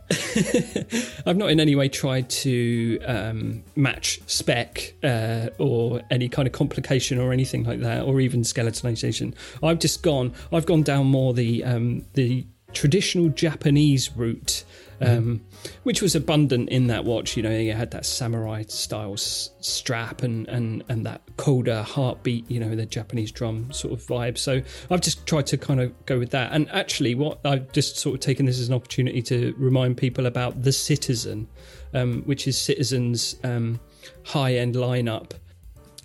I've 1.26 1.36
not 1.36 1.50
in 1.50 1.60
any 1.60 1.76
way 1.76 1.90
tried 1.90 2.30
to 2.30 2.98
um, 3.06 3.64
match 3.76 4.22
spec 4.26 4.94
uh, 5.04 5.50
or 5.58 6.02
any 6.10 6.30
kind 6.30 6.48
of 6.48 6.54
complication 6.54 7.20
or 7.20 7.34
anything 7.34 7.66
like 7.66 7.82
that, 7.82 8.04
or 8.04 8.22
even 8.22 8.42
skeletonization. 8.42 9.34
I've 9.62 9.80
just 9.80 10.04
gone, 10.04 10.34
I've 10.54 10.66
gone 10.66 10.84
down 10.84 11.08
more 11.08 11.34
the 11.34 11.62
um, 11.66 12.06
the 12.14 12.48
traditional 12.78 13.30
Japanese 13.30 14.16
route. 14.16 14.64
Um, 15.00 15.42
which 15.84 16.02
was 16.02 16.16
abundant 16.16 16.70
in 16.70 16.88
that 16.88 17.06
watch. 17.06 17.38
You 17.38 17.44
know, 17.44 17.56
you 17.56 17.74
had 17.74 17.92
that 17.92 18.04
samurai 18.04 18.64
style 18.68 19.14
s- 19.14 19.52
strap 19.60 20.24
and, 20.24 20.48
and, 20.48 20.84
and 20.90 21.06
that 21.06 21.22
colder 21.38 21.84
heartbeat, 21.84 22.50
you 22.50 22.60
know, 22.60 22.76
the 22.76 22.88
Japanese 22.88 23.32
drum 23.32 23.72
sort 23.72 23.94
of 23.94 24.02
vibe. 24.02 24.40
So 24.40 24.60
I've 24.90 25.02
just 25.02 25.28
tried 25.28 25.46
to 25.48 25.58
kind 25.58 25.82
of 25.82 25.94
go 26.08 26.18
with 26.18 26.32
that. 26.32 26.52
And 26.52 26.68
actually, 26.72 27.14
what 27.14 27.40
I've 27.46 27.72
just 27.74 27.98
sort 27.98 28.16
of 28.16 28.22
taken 28.22 28.48
this 28.48 28.60
as 28.60 28.70
an 28.70 28.74
opportunity 28.74 29.22
to 29.22 29.54
remind 29.60 29.98
people 29.98 30.26
about 30.26 30.64
the 30.64 30.72
Citizen, 30.72 31.48
um, 31.94 32.24
which 32.24 32.48
is 32.48 32.58
Citizen's 32.58 33.36
um, 33.44 33.80
high 34.24 34.56
end 34.56 34.74
lineup. 34.74 35.34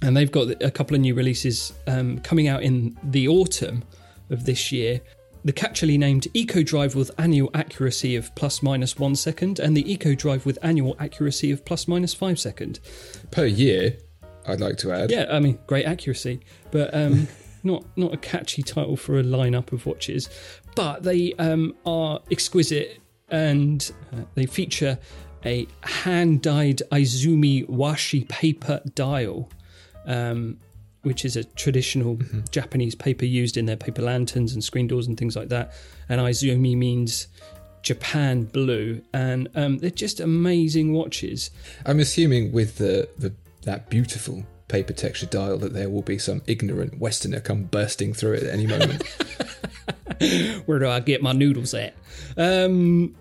And 0.02 0.14
they've 0.14 0.31
got 0.31 0.62
a 0.62 0.71
couple 0.71 0.97
of 0.97 1.00
new 1.00 1.14
releases 1.14 1.73
um, 1.87 2.19
coming 2.19 2.47
out 2.47 2.62
in 2.62 2.99
the 3.02 3.26
autumn 3.29 3.85
of 4.29 4.45
this 4.45 4.71
year 4.71 5.00
the 5.45 5.53
catchily 5.53 5.99
named 5.99 6.29
Eco 6.35 6.63
Drive 6.63 6.95
with 6.95 7.11
annual 7.19 7.51
accuracy 7.55 8.17
of 8.17 8.35
plus 8.35 8.63
minus 8.63 8.99
one 8.99 9.17
second, 9.17 9.59
and 9.59 9.77
the 9.77 9.91
Eco 9.91 10.15
Drive 10.15 10.47
with 10.47 10.59
annual 10.63 10.97
accuracy 10.99 11.51
of 11.51 11.65
plus 11.65 11.89
minus 11.89 12.15
five 12.15 12.39
second. 12.39 12.81
Per 13.31 13.47
year, 13.47 13.97
I'd 14.47 14.61
like 14.61 14.77
to 14.79 14.93
add. 14.93 15.11
Yeah, 15.11 15.27
I 15.31 15.41
mean, 15.41 15.59
great 15.67 15.87
accuracy, 15.87 16.41
but 16.71 16.95
um, 16.95 17.29
not 17.63 17.85
not 17.97 18.15
a 18.15 18.19
catchy 18.19 18.63
title 18.63 18.97
for 18.97 19.19
a 19.19 19.23
lineup 19.23 19.73
of 19.73 19.87
watches. 19.87 20.29
But 20.75 21.03
they 21.03 21.33
um, 21.35 21.75
are 21.85 22.21
exquisite, 22.31 23.01
and 23.29 23.91
uh, 24.13 24.23
they 24.35 24.47
feature 24.47 24.99
a 25.45 25.67
hand 25.83 26.43
dyed 26.43 26.83
aizome 26.93 27.67
washi 27.69 28.29
paper 28.29 28.81
dial. 28.95 29.51
Um, 30.07 30.59
which 31.03 31.25
is 31.25 31.37
a 31.37 31.45
traditional 31.45 32.19
Japanese 32.51 32.95
paper 32.95 33.25
used 33.25 33.57
in 33.57 33.67
their 33.67 33.77
paper 33.77 34.03
lanterns 34.03 34.53
and 34.53 34.63
screen 34.63 34.87
doors 34.87 35.07
and 35.07 35.19
things 35.19 35.37
like 35.37 35.49
that. 35.49 35.73
And 36.09 36.21
Aizome 36.21 36.77
means 36.77 37.27
Japan 37.83 38.45
blue, 38.45 39.03
and 39.13 39.49
um, 39.55 39.79
they're 39.79 39.91
just 39.91 40.21
amazing 40.21 40.93
watches. 40.93 41.51
I'm 41.85 42.01
assuming 42.01 42.53
with 42.53 42.79
the, 42.79 43.09
the 43.19 43.33
that 43.63 43.91
beautiful 43.91 44.45
paper 44.69 44.93
texture 44.93 45.27
dial 45.27 45.59
that 45.59 45.73
there 45.75 45.91
will 45.91 46.03
be 46.03 46.19
some 46.19 46.43
ignorant 46.47 46.99
Westerner 46.99 47.41
come 47.41 47.65
bursting 47.65 48.13
through 48.15 48.35
it 48.35 48.43
at 48.45 48.55
any 48.55 48.67
moment. 48.67 49.03
Where 50.67 50.79
do 50.79 50.89
I 50.89 51.01
get 51.01 51.23
my 51.23 51.33
noodles 51.33 51.75
at? 51.75 51.95
Um, 52.37 53.15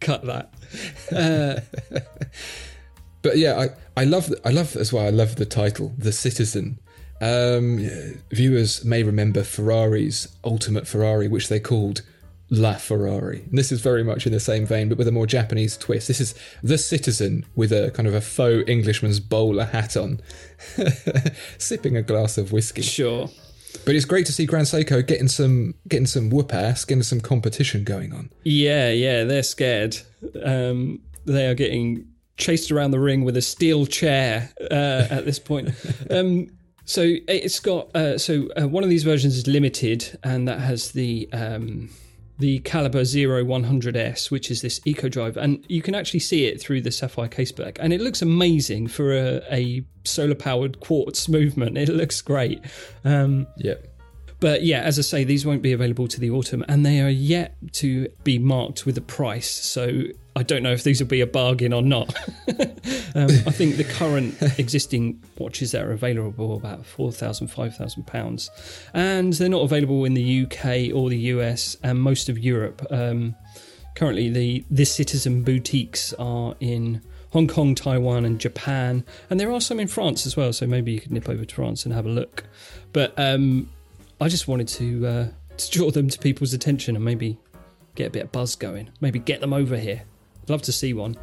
cut 0.00 0.24
that. 0.26 0.52
but 3.22 3.38
yeah, 3.38 3.58
I, 3.58 4.00
I 4.00 4.04
love 4.04 4.32
I 4.44 4.50
love 4.50 4.76
as 4.76 4.92
well. 4.92 5.06
I 5.06 5.10
love 5.10 5.36
the 5.36 5.46
title, 5.46 5.92
The 5.98 6.12
Citizen. 6.12 6.78
Um, 7.20 7.78
viewers 8.30 8.84
may 8.84 9.02
remember 9.02 9.42
Ferrari's 9.42 10.28
Ultimate 10.44 10.86
Ferrari, 10.86 11.28
which 11.28 11.48
they 11.48 11.60
called 11.60 12.02
La 12.50 12.74
Ferrari. 12.74 13.42
And 13.48 13.56
this 13.56 13.70
is 13.70 13.80
very 13.80 14.02
much 14.02 14.26
in 14.26 14.32
the 14.32 14.40
same 14.40 14.66
vein, 14.66 14.88
but 14.88 14.98
with 14.98 15.06
a 15.06 15.12
more 15.12 15.26
Japanese 15.26 15.76
twist. 15.76 16.08
This 16.08 16.20
is 16.20 16.34
the 16.62 16.78
citizen 16.78 17.46
with 17.54 17.72
a 17.72 17.90
kind 17.92 18.08
of 18.08 18.14
a 18.14 18.20
faux 18.20 18.68
Englishman's 18.68 19.20
bowler 19.20 19.66
hat 19.66 19.96
on, 19.96 20.20
sipping 21.58 21.96
a 21.96 22.02
glass 22.02 22.38
of 22.38 22.52
whiskey. 22.52 22.82
Sure. 22.82 23.30
But 23.84 23.94
it's 23.94 24.04
great 24.04 24.26
to 24.26 24.32
see 24.32 24.46
Grand 24.46 24.66
Seiko 24.66 25.06
getting 25.06 25.28
some 25.28 25.74
getting 25.86 26.06
some 26.06 26.28
whoop 26.28 26.52
ass, 26.52 26.84
getting 26.84 27.04
some 27.04 27.20
competition 27.20 27.84
going 27.84 28.12
on. 28.12 28.30
Yeah, 28.42 28.90
yeah, 28.90 29.22
they're 29.22 29.44
scared. 29.44 29.96
Um, 30.42 31.00
they 31.24 31.46
are 31.46 31.54
getting 31.54 32.08
chased 32.36 32.72
around 32.72 32.90
the 32.90 32.98
ring 32.98 33.22
with 33.22 33.36
a 33.36 33.42
steel 33.42 33.86
chair 33.86 34.50
uh, 34.70 35.06
at 35.10 35.24
this 35.24 35.38
point. 35.38 35.70
Um, 36.10 36.48
so 36.90 37.02
it's 37.28 37.60
got 37.60 37.94
uh, 37.94 38.18
so 38.18 38.48
uh, 38.60 38.66
one 38.66 38.82
of 38.82 38.90
these 38.90 39.04
versions 39.04 39.36
is 39.36 39.46
limited, 39.46 40.18
and 40.24 40.48
that 40.48 40.58
has 40.58 40.90
the 40.90 41.28
um, 41.32 41.88
the 42.38 42.58
Caliber 42.60 43.02
0100S, 43.02 44.30
which 44.32 44.50
is 44.50 44.60
this 44.60 44.80
Eco 44.84 45.08
Drive, 45.08 45.36
and 45.36 45.64
you 45.68 45.82
can 45.82 45.94
actually 45.94 46.18
see 46.18 46.46
it 46.46 46.60
through 46.60 46.80
the 46.80 46.90
sapphire 46.90 47.28
caseback, 47.28 47.76
and 47.78 47.92
it 47.92 48.00
looks 48.00 48.22
amazing 48.22 48.88
for 48.88 49.12
a, 49.16 49.40
a 49.52 49.84
solar 50.04 50.34
powered 50.34 50.80
quartz 50.80 51.28
movement. 51.38 51.78
It 51.78 51.90
looks 51.90 52.20
great. 52.20 52.60
Um, 53.04 53.46
Yep. 53.58 53.86
but 54.40 54.64
yeah, 54.64 54.80
as 54.80 54.98
I 54.98 55.02
say, 55.02 55.22
these 55.22 55.46
won't 55.46 55.62
be 55.62 55.72
available 55.72 56.08
to 56.08 56.18
the 56.18 56.30
autumn, 56.30 56.64
and 56.66 56.84
they 56.84 57.00
are 57.00 57.08
yet 57.08 57.54
to 57.74 58.08
be 58.24 58.36
marked 58.40 58.84
with 58.84 58.98
a 58.98 59.02
price. 59.18 59.48
So 59.48 60.02
I 60.40 60.42
don't 60.42 60.62
know 60.62 60.72
if 60.72 60.84
these 60.84 61.00
will 61.00 61.06
be 61.06 61.20
a 61.20 61.26
bargain 61.26 61.74
or 61.74 61.82
not. 61.82 62.16
um, 63.14 63.28
I 63.46 63.50
think 63.52 63.76
the 63.76 63.84
current 63.84 64.34
existing 64.58 65.22
watches 65.36 65.72
that 65.72 65.84
are 65.84 65.92
available 65.92 66.52
are 66.52 66.56
about 66.56 66.86
four 66.86 67.12
thousand, 67.12 67.48
five 67.48 67.76
thousand 67.76 68.06
pounds, 68.06 68.50
and 68.94 69.34
they're 69.34 69.50
not 69.50 69.60
available 69.60 70.06
in 70.06 70.14
the 70.14 70.44
UK 70.46 70.96
or 70.96 71.10
the 71.10 71.18
US 71.34 71.76
and 71.82 72.00
most 72.00 72.30
of 72.30 72.38
Europe. 72.38 72.86
Um, 72.90 73.34
currently, 73.96 74.30
the 74.30 74.64
the 74.70 74.86
Citizen 74.86 75.42
boutiques 75.42 76.14
are 76.14 76.54
in. 76.58 77.02
Hong 77.32 77.46
Kong, 77.46 77.76
Taiwan, 77.76 78.24
and 78.24 78.40
Japan, 78.40 79.04
and 79.28 79.38
there 79.38 79.52
are 79.52 79.60
some 79.60 79.78
in 79.78 79.86
France 79.86 80.26
as 80.26 80.36
well. 80.36 80.52
So 80.52 80.66
maybe 80.66 80.90
you 80.90 81.00
could 81.00 81.12
nip 81.12 81.28
over 81.28 81.44
to 81.44 81.54
France 81.54 81.84
and 81.84 81.94
have 81.94 82.04
a 82.04 82.08
look. 82.08 82.42
But 82.92 83.14
um, 83.16 83.70
I 84.20 84.26
just 84.26 84.48
wanted 84.48 84.66
to, 84.66 85.06
uh, 85.06 85.28
to 85.56 85.70
draw 85.70 85.92
them 85.92 86.08
to 86.08 86.18
people's 86.18 86.52
attention 86.54 86.96
and 86.96 87.04
maybe 87.04 87.38
get 87.94 88.08
a 88.08 88.10
bit 88.10 88.24
of 88.24 88.32
buzz 88.32 88.56
going. 88.56 88.90
Maybe 89.00 89.20
get 89.20 89.40
them 89.40 89.52
over 89.52 89.76
here. 89.76 90.02
I'd 90.50 90.54
love 90.54 90.62
to 90.62 90.72
see 90.72 90.94
one. 90.94 91.16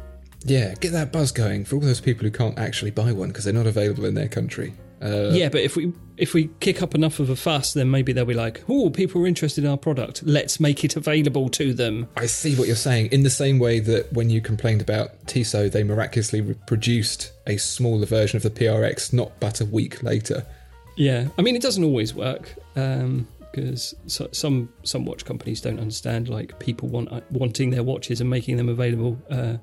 Yeah, 0.44 0.74
get 0.80 0.92
that 0.92 1.12
buzz 1.12 1.32
going 1.32 1.66
for 1.66 1.76
all 1.76 1.82
those 1.82 2.00
people 2.00 2.24
who 2.24 2.30
can't 2.30 2.58
actually 2.58 2.92
buy 2.92 3.12
one 3.12 3.28
because 3.28 3.44
they're 3.44 3.52
not 3.52 3.66
available 3.66 4.06
in 4.06 4.14
their 4.14 4.26
country. 4.26 4.72
Uh, 5.02 5.28
yeah, 5.32 5.50
but 5.50 5.60
if 5.60 5.76
we 5.76 5.92
if 6.16 6.32
we 6.32 6.48
kick 6.60 6.80
up 6.80 6.94
enough 6.94 7.20
of 7.20 7.28
a 7.28 7.36
fuss, 7.36 7.74
then 7.74 7.90
maybe 7.90 8.14
they'll 8.14 8.24
be 8.24 8.32
like, 8.32 8.64
"Oh, 8.70 8.88
people 8.88 9.20
are 9.20 9.26
interested 9.26 9.64
in 9.64 9.70
our 9.70 9.76
product. 9.76 10.22
Let's 10.22 10.58
make 10.60 10.82
it 10.82 10.96
available 10.96 11.50
to 11.50 11.74
them." 11.74 12.08
I 12.16 12.24
see 12.24 12.56
what 12.56 12.68
you're 12.68 12.74
saying. 12.76 13.08
In 13.12 13.22
the 13.22 13.28
same 13.28 13.58
way 13.58 13.80
that 13.80 14.10
when 14.14 14.30
you 14.30 14.40
complained 14.40 14.80
about 14.80 15.26
Tissot, 15.26 15.72
they 15.72 15.84
miraculously 15.84 16.54
produced 16.66 17.32
a 17.46 17.58
smaller 17.58 18.06
version 18.06 18.38
of 18.38 18.42
the 18.42 18.50
PRX 18.50 19.12
not 19.12 19.38
but 19.40 19.60
a 19.60 19.66
week 19.66 20.02
later. 20.02 20.46
Yeah, 20.96 21.28
I 21.36 21.42
mean, 21.42 21.54
it 21.54 21.60
doesn't 21.60 21.84
always 21.84 22.14
work 22.14 22.54
because 23.60 23.94
so, 24.06 24.28
some 24.32 24.68
some 24.82 25.04
watch 25.04 25.24
companies 25.24 25.60
don't 25.60 25.78
understand 25.78 26.28
like 26.28 26.58
people 26.58 26.88
want 26.88 27.12
uh, 27.12 27.20
wanting 27.30 27.70
their 27.70 27.82
watches 27.82 28.20
and 28.20 28.30
making 28.30 28.56
them 28.56 28.68
available. 28.68 29.18
Uh, 29.30 29.56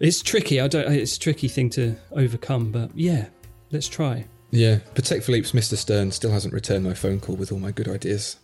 it's 0.00 0.22
tricky. 0.22 0.60
I 0.60 0.68
don't. 0.68 0.90
It's 0.92 1.16
a 1.16 1.20
tricky 1.20 1.48
thing 1.48 1.70
to 1.70 1.96
overcome, 2.12 2.70
but 2.72 2.90
yeah, 2.94 3.26
let's 3.70 3.88
try. 3.88 4.26
Yeah, 4.50 4.78
Patek 4.94 5.22
Philippe's 5.22 5.52
Mr. 5.52 5.76
Stern 5.76 6.12
still 6.12 6.30
hasn't 6.30 6.54
returned 6.54 6.84
my 6.84 6.94
phone 6.94 7.20
call 7.20 7.36
with 7.36 7.50
all 7.52 7.58
my 7.58 7.72
good 7.72 7.88
ideas. 7.88 8.36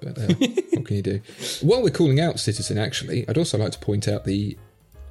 But 0.00 0.18
uh, 0.18 0.34
what 0.72 0.84
can 0.84 0.96
you 0.96 1.02
do? 1.02 1.20
While 1.62 1.82
we're 1.82 1.90
calling 1.90 2.20
out 2.20 2.38
Citizen, 2.38 2.78
actually, 2.78 3.28
I'd 3.28 3.38
also 3.38 3.58
like 3.58 3.72
to 3.72 3.78
point 3.78 4.06
out 4.06 4.24
the 4.24 4.56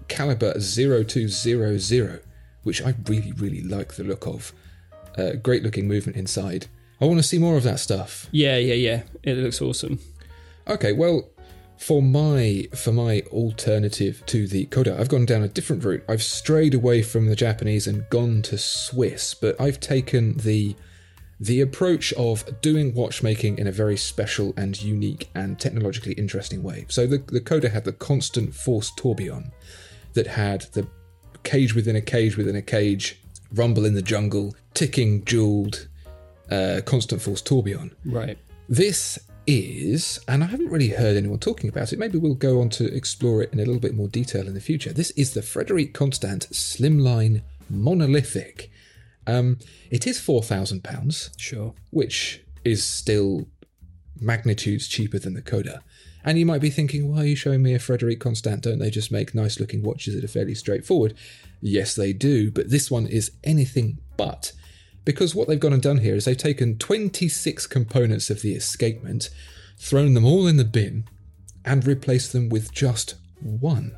Caliber 0.08 0.58
0200, 0.60 2.24
which 2.64 2.82
I 2.82 2.96
really, 3.08 3.34
really 3.34 3.64
like 3.64 3.94
the 3.96 4.04
look 4.04 4.28
of. 4.28 4.54
Uh, 5.18 5.32
great 5.32 5.64
looking 5.64 5.88
movement 5.88 6.16
inside. 6.16 6.68
I 7.00 7.06
want 7.06 7.20
to 7.20 7.24
see 7.24 7.38
more 7.38 7.58
of 7.58 7.64
that 7.64 7.80
stuff. 7.80 8.28
Yeah, 8.32 8.58
yeah, 8.58 8.74
yeah. 8.74 9.04
It 9.24 9.38
looks 9.38 9.62
awesome. 9.62 10.00
Okay, 10.68 10.94
well, 10.94 11.30
for 11.78 12.02
my 12.02 12.68
for 12.76 12.92
my 12.92 13.22
alternative 13.32 14.24
to 14.26 14.48
the 14.48 14.66
Kodo, 14.66 15.00
I've 15.00 15.10
gone 15.10 15.26
down 15.26 15.44
a 15.44 15.48
different 15.48 15.84
route. 15.84 16.04
I've 16.10 16.24
strayed 16.24 16.74
away 16.74 17.04
from 17.04 17.28
the 17.28 17.36
Japanese 17.36 17.88
and 17.88 18.10
gone 18.10 18.42
to 18.44 18.58
Swiss, 18.58 19.34
but 19.34 19.60
I've 19.62 19.80
taken 19.80 20.38
the 20.38 20.76
the 21.40 21.62
approach 21.62 22.14
of 22.14 22.62
doing 22.62 22.96
watchmaking 22.96 23.60
in 23.60 23.68
a 23.68 23.72
very 23.72 23.96
special 23.96 24.56
and 24.58 24.82
unique 24.82 25.30
and 25.36 25.60
technologically 25.60 26.14
interesting 26.14 26.64
way. 26.64 26.86
So 26.90 27.06
the 27.06 27.20
the 27.28 27.42
Kodo 27.42 27.72
had 27.72 27.86
the 27.86 27.94
constant 27.94 28.56
force 28.56 28.92
tourbillon 28.92 29.52
that 30.14 30.28
had 30.28 30.62
the 30.74 30.88
cage 31.44 31.76
within 31.76 31.96
a 31.96 32.02
cage 32.02 32.38
within 32.38 32.56
a 32.56 32.62
cage, 32.62 33.22
rumble 33.54 33.86
in 33.86 33.94
the 33.94 34.02
jungle, 34.02 34.56
ticking, 34.74 35.24
jeweled, 35.26 35.88
uh, 36.52 36.82
constant 36.86 37.22
force 37.22 37.42
tourbillon. 37.42 37.96
Right. 38.06 38.38
This 38.70 39.20
is, 39.46 40.20
and 40.28 40.44
I 40.44 40.48
haven't 40.48 40.70
really 40.70 40.90
heard 40.90 41.16
anyone 41.16 41.40
talking 41.40 41.70
about 41.70 41.94
it. 41.94 42.00
Maybe 42.00 42.18
we'll 42.18 42.36
go 42.36 42.60
on 42.62 42.70
to 42.72 42.94
explore 42.94 43.42
it 43.42 43.54
in 43.54 43.60
a 43.60 43.66
little 43.66 43.80
bit 43.80 43.96
more 43.96 44.08
detail 44.10 44.48
in 44.48 44.54
the 44.54 44.60
future. 44.62 44.92
This 44.92 45.12
is 45.12 45.34
the 45.34 45.42
Frederique 45.42 45.94
Constant 45.94 46.50
Slimline 46.52 47.42
Monolithic. 47.70 48.70
Um, 49.26 49.60
it 49.90 50.06
is 50.08 50.20
four 50.20 50.42
thousand 50.44 50.84
pounds, 50.84 51.32
Sure. 51.38 51.74
which 51.92 52.42
is 52.64 52.84
still 52.84 53.48
magnitudes 54.20 54.88
cheaper 54.88 55.20
than 55.20 55.34
the 55.34 55.42
Kodo. 55.42 55.80
And 56.24 56.38
you 56.38 56.46
might 56.46 56.60
be 56.62 56.70
thinking, 56.70 57.10
why 57.10 57.22
are 57.22 57.26
you 57.26 57.36
showing 57.38 57.62
me 57.64 57.74
a 57.74 57.80
Frederique 57.80 58.20
Constant? 58.20 58.64
Don't 58.64 58.80
they 58.80 58.90
just 58.90 59.12
make 59.12 59.34
nice 59.34 59.60
looking 59.62 59.82
watches 59.82 60.16
that 60.16 60.24
are 60.26 60.28
fairly 60.28 60.56
straightforward? 60.56 61.14
Yes, 61.62 61.96
they 61.96 62.12
do, 62.12 62.52
but 62.52 62.70
this 62.70 62.92
one 62.92 63.08
is 63.08 63.32
anything 63.46 64.00
but. 64.18 64.52
Because 65.08 65.34
what 65.34 65.48
they've 65.48 65.60
gone 65.60 65.74
and 65.74 65.82
done 65.82 66.00
here 66.00 66.16
is 66.16 66.26
they've 66.26 66.38
taken 66.38 66.78
26 66.78 67.66
components 67.68 68.30
of 68.30 68.42
the 68.42 68.54
escapement, 68.54 69.30
thrown 69.78 70.14
them 70.14 70.26
all 70.26 70.46
in 70.46 70.58
the 70.58 70.66
bin, 70.66 71.06
and 71.64 71.88
replaced 71.88 72.34
them 72.34 72.50
with 72.50 72.74
just 72.74 73.16
one. 73.40 73.96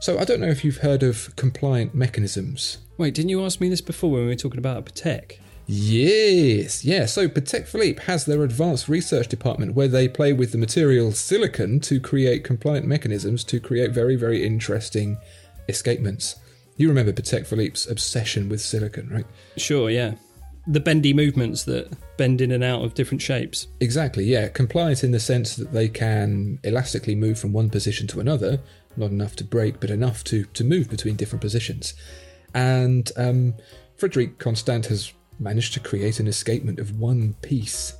So 0.00 0.18
I 0.18 0.24
don't 0.24 0.40
know 0.40 0.46
if 0.46 0.64
you've 0.64 0.78
heard 0.78 1.02
of 1.02 1.34
compliant 1.36 1.94
mechanisms 1.94 2.78
Wait, 2.98 3.14
didn't 3.14 3.30
you 3.30 3.44
ask 3.44 3.60
me 3.60 3.68
this 3.68 3.80
before 3.80 4.12
when 4.12 4.20
we 4.22 4.28
were 4.28 4.34
talking 4.36 4.58
about 4.58 4.86
Patek? 4.86 5.38
Yes, 5.66 6.84
yeah. 6.84 7.06
So 7.06 7.26
Patek 7.26 7.66
Philippe 7.66 8.04
has 8.04 8.26
their 8.26 8.44
advanced 8.44 8.88
research 8.88 9.26
department 9.26 9.74
where 9.74 9.88
they 9.88 10.06
play 10.06 10.32
with 10.32 10.52
the 10.52 10.58
material 10.58 11.10
silicon 11.10 11.80
to 11.80 11.98
create 11.98 12.44
compliant 12.44 12.86
mechanisms 12.86 13.42
to 13.44 13.58
create 13.58 13.90
very, 13.90 14.14
very 14.14 14.44
interesting 14.44 15.18
escapements. 15.68 16.36
You 16.76 16.88
remember 16.88 17.12
Patek 17.12 17.46
Philippe's 17.46 17.88
obsession 17.88 18.48
with 18.48 18.60
silicon, 18.60 19.08
right? 19.10 19.26
Sure, 19.56 19.90
yeah. 19.90 20.14
The 20.66 20.80
bendy 20.80 21.12
movements 21.12 21.64
that 21.64 21.92
bend 22.16 22.40
in 22.40 22.52
and 22.52 22.62
out 22.64 22.84
of 22.84 22.94
different 22.94 23.20
shapes. 23.20 23.66
Exactly, 23.80 24.24
yeah. 24.24 24.48
Compliant 24.48 25.04
in 25.04 25.10
the 25.10 25.20
sense 25.20 25.56
that 25.56 25.72
they 25.72 25.88
can 25.88 26.58
elastically 26.64 27.14
move 27.14 27.38
from 27.38 27.52
one 27.52 27.68
position 27.68 28.06
to 28.08 28.20
another, 28.20 28.60
not 28.96 29.10
enough 29.10 29.36
to 29.36 29.44
break, 29.44 29.80
but 29.80 29.90
enough 29.90 30.22
to, 30.24 30.44
to 30.44 30.64
move 30.64 30.88
between 30.88 31.16
different 31.16 31.40
positions. 31.42 31.94
And 32.54 33.10
um, 33.16 33.54
Frederique 33.96 34.38
Constant 34.38 34.86
has 34.86 35.12
managed 35.40 35.74
to 35.74 35.80
create 35.80 36.20
an 36.20 36.26
escapement 36.28 36.78
of 36.78 36.98
one 36.98 37.34
piece 37.42 37.94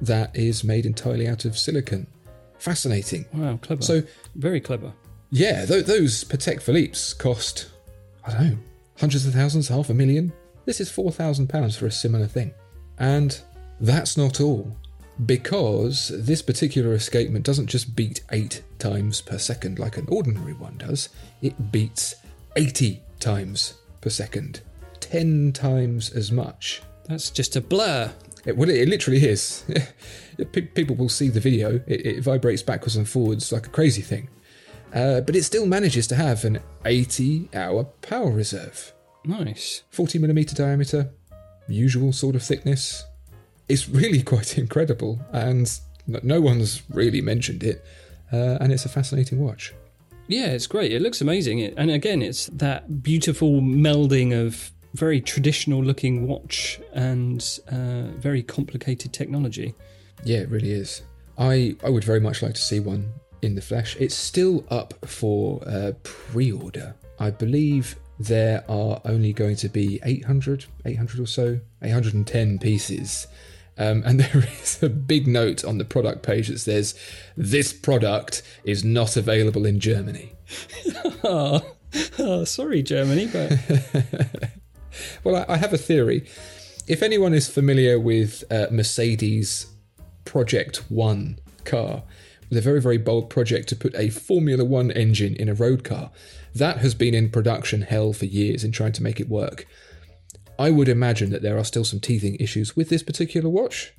that 0.00 0.34
is 0.34 0.64
made 0.64 0.86
entirely 0.86 1.28
out 1.28 1.44
of 1.44 1.58
silicon. 1.58 2.06
Fascinating. 2.58 3.26
Wow, 3.32 3.58
clever. 3.60 3.82
So, 3.82 4.02
very 4.36 4.60
clever. 4.60 4.92
yeah, 5.30 5.66
th- 5.66 5.86
those 5.86 6.24
Patek 6.24 6.62
Philippe's 6.62 7.12
cost, 7.12 7.68
I 8.24 8.30
don't 8.30 8.50
know, 8.50 8.58
hundreds 8.98 9.26
of 9.26 9.34
thousands, 9.34 9.68
half 9.68 9.90
a 9.90 9.94
million. 9.94 10.32
This 10.64 10.80
is 10.80 10.90
£4,000 10.90 11.76
for 11.76 11.86
a 11.86 11.90
similar 11.90 12.26
thing. 12.26 12.52
And 12.98 13.40
that's 13.80 14.16
not 14.16 14.40
all. 14.40 14.76
Because 15.26 16.10
this 16.14 16.40
particular 16.40 16.94
escapement 16.94 17.44
doesn't 17.44 17.66
just 17.66 17.94
beat 17.94 18.22
8 18.30 18.62
times 18.78 19.20
per 19.20 19.38
second 19.38 19.78
like 19.78 19.96
an 19.96 20.06
ordinary 20.08 20.54
one 20.54 20.78
does, 20.78 21.08
it 21.42 21.72
beats 21.72 22.14
80 22.56 23.02
times 23.20 23.74
per 24.00 24.10
second. 24.10 24.60
10 25.00 25.52
times 25.52 26.10
as 26.10 26.32
much. 26.32 26.82
That's 27.08 27.30
just 27.30 27.56
a 27.56 27.60
blur. 27.60 28.12
It, 28.46 28.56
well, 28.56 28.70
it, 28.70 28.76
it 28.76 28.88
literally 28.88 29.24
is. 29.24 29.64
People 30.74 30.96
will 30.96 31.08
see 31.08 31.28
the 31.28 31.40
video. 31.40 31.80
It, 31.86 32.06
it 32.06 32.20
vibrates 32.22 32.62
backwards 32.62 32.96
and 32.96 33.08
forwards 33.08 33.52
like 33.52 33.66
a 33.66 33.70
crazy 33.70 34.02
thing. 34.02 34.28
Uh, 34.92 35.20
but 35.22 35.34
it 35.34 35.42
still 35.44 35.66
manages 35.66 36.06
to 36.06 36.14
have 36.14 36.44
an 36.44 36.60
80 36.84 37.48
hour 37.54 37.84
power 37.84 38.30
reserve. 38.30 38.92
Nice. 39.24 39.82
40 39.90 40.18
millimeter 40.18 40.54
diameter, 40.54 41.10
usual 41.68 42.12
sort 42.12 42.34
of 42.36 42.42
thickness. 42.42 43.04
It's 43.68 43.88
really 43.88 44.22
quite 44.32 44.58
incredible, 44.58 45.20
and 45.32 45.70
no 46.06 46.40
one's 46.40 46.82
really 46.90 47.20
mentioned 47.20 47.62
it. 47.62 47.84
Uh, 48.32 48.58
and 48.60 48.72
it's 48.72 48.84
a 48.84 48.88
fascinating 48.88 49.38
watch. 49.38 49.74
Yeah, 50.26 50.46
it's 50.46 50.66
great. 50.66 50.92
It 50.92 51.02
looks 51.02 51.20
amazing. 51.20 51.58
It, 51.58 51.74
and 51.76 51.90
again, 51.90 52.22
it's 52.22 52.46
that 52.46 53.02
beautiful 53.02 53.60
melding 53.60 54.32
of 54.32 54.72
very 54.94 55.20
traditional 55.20 55.82
looking 55.82 56.26
watch 56.26 56.80
and 56.92 57.60
uh, 57.70 58.04
very 58.18 58.42
complicated 58.42 59.12
technology. 59.12 59.74
Yeah, 60.24 60.38
it 60.38 60.50
really 60.50 60.72
is. 60.72 61.02
I, 61.38 61.76
I 61.84 61.90
would 61.90 62.04
very 62.04 62.20
much 62.20 62.42
like 62.42 62.54
to 62.54 62.60
see 62.60 62.80
one 62.80 63.12
in 63.42 63.54
the 63.54 63.60
flesh. 63.60 63.96
It's 63.98 64.14
still 64.14 64.64
up 64.70 64.94
for 65.04 65.62
uh, 65.66 65.92
pre 66.02 66.50
order. 66.52 66.94
I 67.18 67.30
believe 67.30 67.96
there 68.18 68.64
are 68.68 69.00
only 69.04 69.32
going 69.32 69.56
to 69.56 69.68
be 69.68 70.00
800, 70.04 70.64
800 70.84 71.20
or 71.20 71.26
so, 71.26 71.60
810 71.82 72.58
pieces. 72.58 73.26
Um, 73.78 74.02
and 74.06 74.20
there 74.20 74.44
is 74.62 74.82
a 74.82 74.88
big 74.88 75.26
note 75.26 75.64
on 75.64 75.78
the 75.78 75.84
product 75.84 76.22
page 76.22 76.48
that 76.48 76.58
says, 76.58 76.94
This 77.36 77.72
product 77.72 78.42
is 78.64 78.84
not 78.84 79.16
available 79.16 79.66
in 79.66 79.80
Germany. 79.80 80.32
Oh, 81.24 81.74
oh 82.18 82.44
sorry, 82.44 82.82
Germany, 82.82 83.28
but 83.32 83.58
Well, 85.24 85.44
I, 85.48 85.54
I 85.54 85.56
have 85.56 85.72
a 85.72 85.78
theory. 85.78 86.26
If 86.86 87.02
anyone 87.02 87.32
is 87.32 87.48
familiar 87.48 87.98
with 87.98 88.44
uh, 88.50 88.66
Mercedes 88.70 89.66
Project 90.24 90.78
One 90.90 91.38
car, 91.64 92.02
with 92.52 92.58
a 92.58 92.60
very, 92.60 92.82
very 92.82 92.98
bold 92.98 93.30
project 93.30 93.66
to 93.66 93.74
put 93.74 93.94
a 93.94 94.10
Formula 94.10 94.62
One 94.62 94.90
engine 94.90 95.34
in 95.36 95.48
a 95.48 95.54
road 95.54 95.84
car, 95.84 96.10
that 96.54 96.78
has 96.78 96.94
been 96.94 97.14
in 97.14 97.30
production 97.30 97.80
hell 97.80 98.12
for 98.12 98.26
years 98.26 98.62
in 98.62 98.72
trying 98.72 98.92
to 98.92 99.02
make 99.02 99.18
it 99.18 99.30
work. 99.30 99.66
I 100.58 100.70
would 100.70 100.90
imagine 100.90 101.30
that 101.30 101.40
there 101.40 101.56
are 101.56 101.64
still 101.64 101.82
some 101.82 101.98
teething 101.98 102.34
issues 102.34 102.76
with 102.76 102.90
this 102.90 103.02
particular 103.02 103.48
watch, 103.48 103.94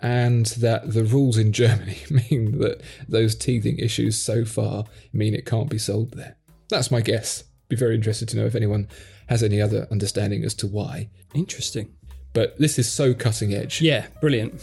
and 0.00 0.46
that 0.46 0.94
the 0.94 1.04
rules 1.04 1.36
in 1.36 1.52
Germany 1.62 1.98
mean 2.08 2.60
that 2.60 2.80
those 3.06 3.34
teething 3.34 3.78
issues 3.78 4.18
so 4.18 4.46
far 4.46 4.86
mean 5.12 5.34
it 5.34 5.44
can't 5.44 5.68
be 5.68 5.76
sold 5.76 6.12
there. 6.12 6.38
That's 6.70 6.90
my 6.90 7.02
guess. 7.02 7.44
Be 7.68 7.76
very 7.76 7.94
interested 7.94 8.26
to 8.30 8.38
know 8.38 8.46
if 8.46 8.54
anyone 8.54 8.88
has 9.28 9.42
any 9.42 9.60
other 9.60 9.86
understanding 9.90 10.44
as 10.44 10.54
to 10.54 10.66
why. 10.66 11.10
interesting. 11.34 11.94
But 12.32 12.58
this 12.58 12.78
is 12.78 12.90
so 12.90 13.12
cutting 13.12 13.52
edge. 13.52 13.82
Yeah, 13.82 14.06
brilliant. 14.22 14.62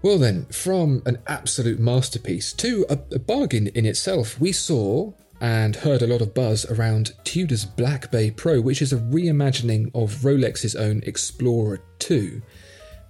Well, 0.00 0.18
then, 0.18 0.46
from 0.46 1.02
an 1.06 1.18
absolute 1.26 1.80
masterpiece 1.80 2.52
to 2.54 2.86
a, 2.88 2.98
a 3.12 3.18
bargain 3.18 3.66
in 3.68 3.84
itself, 3.84 4.40
we 4.40 4.52
saw 4.52 5.12
and 5.40 5.74
heard 5.74 6.02
a 6.02 6.06
lot 6.06 6.20
of 6.20 6.34
buzz 6.34 6.64
around 6.70 7.14
Tudor's 7.24 7.64
Black 7.64 8.10
Bay 8.10 8.30
Pro, 8.30 8.60
which 8.60 8.80
is 8.80 8.92
a 8.92 8.96
reimagining 8.96 9.90
of 9.94 10.24
Rolex's 10.24 10.76
own 10.76 11.02
Explorer 11.04 11.80
2 11.98 12.42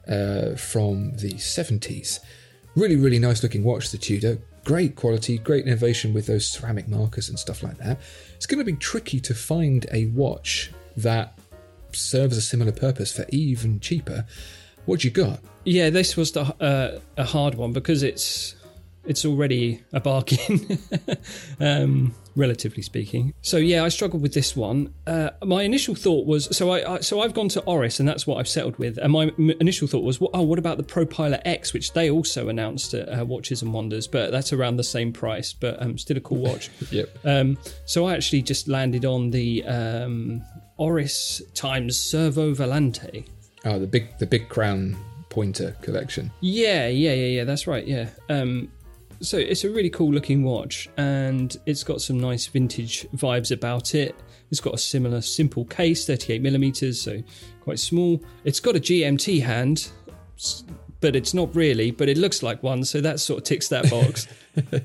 uh, 0.09 0.55
from 0.57 1.13
the 1.17 1.35
70s. 1.35 2.21
Really, 2.75 2.97
really 2.97 3.19
nice 3.19 3.43
looking 3.43 3.65
watch, 3.65 3.91
the 3.91 3.99
Tudor. 3.99 4.39
Great 4.65 4.97
quality, 4.97 5.39
great 5.39 5.67
innovation 5.67 6.15
with 6.15 6.27
those 6.27 6.47
ceramic 6.47 6.89
markers 6.89 7.29
and 7.29 7.39
stuff 7.39 7.63
like 7.63 7.79
that. 7.79 7.99
It's 8.37 8.47
going 8.47 8.59
to 8.59 8.65
be 8.65 8.77
tricky 8.77 9.21
to 9.21 9.35
find 9.35 9.87
a 9.93 10.07
watch 10.07 10.71
that 10.97 11.39
serves 11.93 12.37
a 12.37 12.43
similar 12.43 12.73
purpose 12.73 13.15
for 13.15 13.25
even 13.31 13.81
cheaper. 13.81 14.27
What 14.89 15.05
you 15.05 15.11
got? 15.11 15.41
Yeah, 15.67 15.91
this 15.91 16.17
was 16.17 16.33
the, 16.33 16.41
uh, 16.41 16.99
a 17.19 17.25
hard 17.25 17.57
one 17.57 17.75
because 17.75 18.03
it's 18.03 18.55
it's 19.05 19.27
already 19.27 19.83
a 19.93 20.01
bargain, 20.01 20.79
um, 21.61 22.15
relatively 22.35 22.83
speaking. 22.83 23.35
So 23.43 23.59
yeah, 23.59 23.85
I 23.85 23.91
struggled 23.91 24.23
with 24.23 24.33
this 24.33 24.57
one. 24.57 24.95
Uh, 25.07 25.29
my 25.45 25.63
initial 25.63 25.95
thought 25.95 26.27
was 26.27 26.57
so 26.57 26.71
I, 26.71 26.95
I 26.95 27.01
so 27.01 27.21
I've 27.21 27.35
gone 27.35 27.51
to 27.51 27.61
Oris 27.65 28.01
and 28.01 28.09
that's 28.09 28.27
what 28.27 28.39
I've 28.39 28.49
settled 28.49 28.79
with. 28.79 28.97
And 28.97 29.13
my 29.13 29.25
m- 29.39 29.51
initial 29.61 29.89
thought 29.89 30.05
was, 30.05 30.23
oh, 30.33 30.41
what 30.41 30.59
about 30.59 30.79
the 30.79 30.85
ProPilot 30.85 31.43
X, 31.45 31.75
which 31.75 31.93
they 31.93 32.09
also 32.09 32.49
announced 32.49 32.95
at 32.95 33.11
uh, 33.11 33.27
Watches 33.27 33.61
and 33.61 33.75
Wonders, 33.75 34.09
but 34.09 34.31
that's 34.31 34.55
around 34.55 34.79
the 34.79 34.85
same 34.85 35.13
price, 35.13 35.53
but 35.53 35.83
um, 35.83 35.99
still 35.99 36.17
a 36.17 36.21
cool 36.21 36.39
watch. 36.39 36.71
Yep. 36.91 37.11
Um, 37.27 37.59
so 37.85 38.07
I 38.07 38.15
actually 38.15 38.41
just 38.41 38.69
landed 38.69 39.05
on 39.05 39.33
the 39.33 39.63
um, 39.67 40.43
Oris 40.79 41.43
times 41.53 41.99
Cervo 41.99 42.57
Volante. 42.57 43.27
Oh, 43.69 43.79
the 43.79 43.87
big 43.87 44.17
the 44.19 44.27
big 44.27 44.49
crown 44.49 44.97
pointer 45.29 45.77
collection. 45.83 46.31
Yeah, 46.41 46.89
yeah, 46.89 47.13
yeah, 47.13 47.27
yeah. 47.27 47.45
That's 47.45 47.67
right. 47.67 47.87
Yeah. 47.87 48.09
Um, 48.31 48.73
so 49.21 49.37
it's 49.37 49.65
a 49.65 49.71
really 49.71 49.91
cool 49.91 50.11
looking 50.11 50.43
watch, 50.43 50.89
and 50.97 51.55
it's 51.67 51.85
got 51.85 52.01
some 52.01 52.19
nice 52.19 52.47
vintage 52.47 53.07
vibes 53.17 53.51
about 53.51 53.95
it. 53.95 54.15
It's 54.51 54.61
got 54.61 54.73
a 54.73 54.79
similar 54.79 55.21
simple 55.21 55.67
case, 55.67 56.07
38 56.07 56.41
millimeters, 56.41 56.99
so 56.99 57.23
quite 57.61 57.79
small. 57.79 58.23
It's 58.45 58.61
got 58.61 58.75
a 58.75 58.81
GMT 58.81 59.43
hand, 59.43 59.91
but 61.01 61.15
it's 61.15 61.35
not 61.35 61.55
really. 61.55 61.91
But 61.91 62.09
it 62.09 62.19
looks 62.19 62.43
like 62.43 62.63
one, 62.63 62.85
so 62.85 63.01
that 63.01 63.21
sort 63.21 63.39
of 63.39 63.45
ticks 63.45 63.69
that 63.69 63.91
box. 63.91 64.27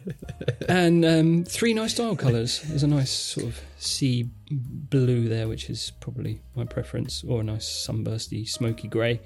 and 0.69 1.05
um, 1.05 1.43
three 1.45 1.73
nice 1.73 1.95
dial 1.95 2.15
colours. 2.15 2.61
There's 2.61 2.83
a 2.83 2.87
nice 2.87 3.11
sort 3.11 3.47
of 3.47 3.59
sea 3.77 4.29
blue 4.49 5.27
there, 5.27 5.47
which 5.47 5.69
is 5.69 5.91
probably 5.99 6.41
my 6.55 6.65
preference, 6.65 7.23
or 7.23 7.41
a 7.41 7.43
nice 7.43 7.67
sunbursty 7.67 8.45
smoky 8.45 8.87
gray, 8.87 9.21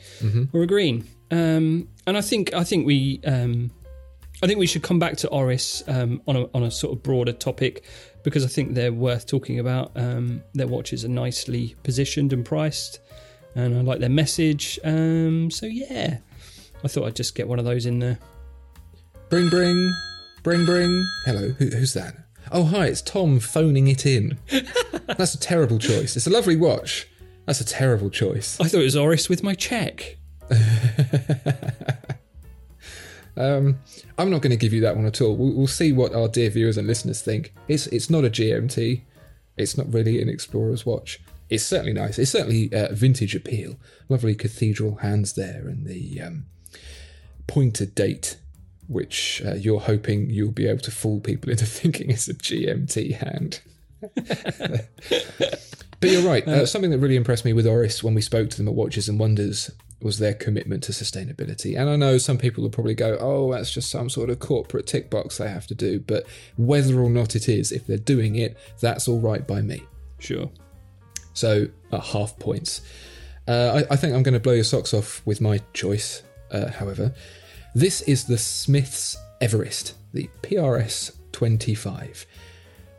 or 0.54 0.64
a 0.64 0.68
green. 0.68 1.06
Um, 1.32 1.90
and 2.06 2.18
I 2.18 2.22
think 2.22 2.54
I 2.54 2.64
think 2.64 2.86
we 2.86 3.22
um, 3.26 3.72
I 4.42 4.48
think 4.48 4.60
we 4.60 4.68
should 4.68 4.84
come 4.84 5.00
back 5.00 5.18
to 5.18 5.30
Oris 5.30 5.84
um, 5.88 6.22
on 6.28 6.36
a 6.36 6.50
on 6.54 6.64
a 6.64 6.72
sort 6.72 6.96
of 6.96 7.04
broader 7.04 7.34
topic 7.34 7.84
because 8.24 8.44
I 8.46 8.48
think 8.48 8.74
they're 8.74 8.94
worth 8.94 9.26
talking 9.26 9.60
about. 9.60 9.92
Um, 9.96 10.44
their 10.54 10.68
watches 10.68 11.04
are 11.06 11.10
nicely 11.10 11.76
positioned 11.84 12.34
and 12.34 12.46
priced, 12.46 13.00
and 13.56 13.76
I 13.76 13.82
like 13.82 14.00
their 14.00 14.10
message. 14.10 14.80
Um, 14.84 15.50
so 15.50 15.66
yeah, 15.66 16.20
I 16.84 16.88
thought 16.88 17.06
I'd 17.06 17.16
just 17.16 17.36
get 17.36 17.48
one 17.48 17.60
of 17.60 17.66
those 17.66 17.86
in 17.86 18.00
there. 18.00 18.20
Bring, 19.30 19.50
bring, 19.50 19.94
bring, 20.44 20.66
bring. 20.66 21.06
Hello, 21.26 21.50
Who, 21.50 21.68
who's 21.68 21.94
that? 21.94 22.16
Oh, 22.52 22.64
hi, 22.64 22.86
it's 22.88 23.02
Tom 23.02 23.40
phoning 23.40 23.88
it 23.88 24.06
in. 24.06 24.38
That's 25.18 25.36
a 25.36 25.40
terrible 25.40 25.80
choice. 25.80 26.16
It's 26.16 26.28
a 26.28 26.32
lovely 26.32 26.56
watch. 26.56 27.08
That's 27.46 27.60
a 27.60 27.66
terrible 27.66 28.10
choice. 28.10 28.60
I 28.60 28.66
thought 28.66 28.82
it 28.82 28.84
was 28.84 28.96
Oris 28.96 29.28
with 29.28 29.44
my 29.44 29.54
check. 29.54 30.18
Um, 33.38 33.80
I'm 34.18 34.32
not 34.32 34.42
going 34.42 34.52
to 34.52 34.58
give 34.58 34.74
you 34.74 34.82
that 34.82 34.96
one 34.96 35.06
at 35.06 35.22
all. 35.22 35.36
We'll, 35.36 35.54
we'll 35.54 35.68
see 35.68 35.92
what 35.92 36.14
our 36.14 36.28
dear 36.28 36.50
viewers 36.50 36.78
and 36.78 36.88
listeners 36.88 37.22
think. 37.22 37.54
It's 37.68 37.88
it's 37.88 38.10
not 38.10 38.26
a 38.26 38.30
GMT. 38.30 39.02
It's 39.56 39.78
not 39.78 39.94
really 39.94 40.22
an 40.22 40.30
explorer's 40.30 40.86
watch. 40.86 41.20
It's 41.50 41.64
certainly 41.64 41.94
nice. 41.94 42.20
It's 42.20 42.32
certainly 42.32 42.74
uh, 42.74 42.94
vintage 42.94 43.36
appeal. 43.36 43.78
Lovely 44.10 44.36
cathedral 44.36 44.96
hands 44.98 45.34
there, 45.34 45.68
and 45.68 45.86
the 45.86 46.22
um, 46.22 46.46
pointed 47.48 47.96
date, 47.96 48.38
which 48.88 49.42
uh, 49.46 49.56
you're 49.56 49.80
hoping 49.80 50.30
you'll 50.30 50.52
be 50.52 50.68
able 50.68 50.82
to 50.82 50.92
fool 50.92 51.20
people 51.20 51.50
into 51.50 51.66
thinking 51.68 52.12
it's 52.12 52.28
a 52.28 52.34
GMT 52.34 53.16
hand. 53.16 53.62
but 56.00 56.10
you're 56.10 56.22
right. 56.22 56.48
Uh, 56.48 56.66
something 56.66 56.92
that 56.92 57.00
really 57.00 57.16
impressed 57.16 57.46
me 57.46 57.54
with 57.54 57.66
Oris 57.66 58.04
when 58.04 58.14
we 58.14 58.22
spoke 58.22 58.50
to 58.52 58.58
them 58.58 58.68
at 58.68 58.76
Watches 58.76 59.10
and 59.10 59.20
Wonders 59.20 59.72
was 60.02 60.20
their 60.20 60.34
commitment 60.34 60.84
to 60.84 60.92
sustainability. 60.92 61.78
And 61.78 61.90
I 61.90 61.96
know 61.96 62.18
some 62.18 62.38
people 62.38 62.64
will 62.64 62.70
probably 62.70 62.94
go, 62.94 63.18
oh, 63.20 63.52
that's 63.52 63.72
just 63.72 63.90
some 63.90 64.10
sort 64.10 64.30
of 64.30 64.40
corporate 64.40 64.86
tick 64.86 65.10
box 65.10 65.38
they 65.38 65.50
have 65.50 65.66
to 65.68 65.76
do. 65.76 66.00
But 66.00 66.26
whether 66.56 67.00
or 67.00 67.10
not 67.10 67.36
it 67.36 67.50
is, 67.50 67.72
if 67.72 67.88
they're 67.88 67.98
doing 67.98 68.36
it, 68.36 68.58
that's 68.80 69.08
all 69.08 69.20
right 69.20 69.46
by 69.46 69.62
me. 69.62 69.84
Sure. 70.20 70.50
So, 71.34 71.68
uh, 71.92 72.00
half 72.00 72.38
points. 72.38 72.82
Uh, 73.48 73.82
I, 73.90 73.94
I, 73.94 73.96
think 73.96 74.14
I'm 74.14 74.24
going 74.24 74.34
to 74.34 74.40
blow 74.40 74.54
your 74.54 74.64
socks 74.64 74.94
off 74.94 75.22
with 75.26 75.40
my 75.40 75.62
choice, 75.74 76.22
uh, 76.52 76.70
however. 76.72 77.14
This 77.76 78.02
is 78.02 78.24
the 78.24 78.38
Smiths 78.38 79.18
Everest, 79.40 79.94
the 80.14 80.30
PRS 80.42 81.16
25. 81.32 82.26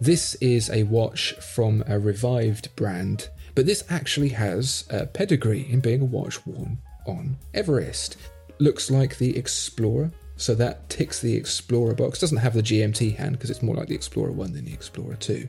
This 0.00 0.34
is 0.36 0.70
a 0.70 0.84
watch 0.84 1.32
from 1.32 1.82
a 1.88 1.98
revived 1.98 2.74
brand, 2.76 3.28
but 3.54 3.66
this 3.66 3.82
actually 3.88 4.28
has 4.28 4.84
a 4.90 5.06
pedigree 5.06 5.66
in 5.68 5.80
being 5.80 6.02
a 6.02 6.04
watch 6.04 6.46
worn 6.46 6.78
on 7.06 7.38
Everest. 7.54 8.16
Looks 8.60 8.90
like 8.90 9.18
the 9.18 9.36
Explorer, 9.36 10.12
so 10.36 10.54
that 10.54 10.88
ticks 10.88 11.20
the 11.20 11.34
Explorer 11.34 11.94
box. 11.94 12.20
Doesn't 12.20 12.38
have 12.38 12.54
the 12.54 12.62
GMT 12.62 13.16
hand 13.16 13.32
because 13.32 13.50
it's 13.50 13.62
more 13.62 13.74
like 13.74 13.88
the 13.88 13.96
Explorer 13.96 14.30
1 14.30 14.52
than 14.52 14.66
the 14.66 14.72
Explorer 14.72 15.16
2. 15.16 15.48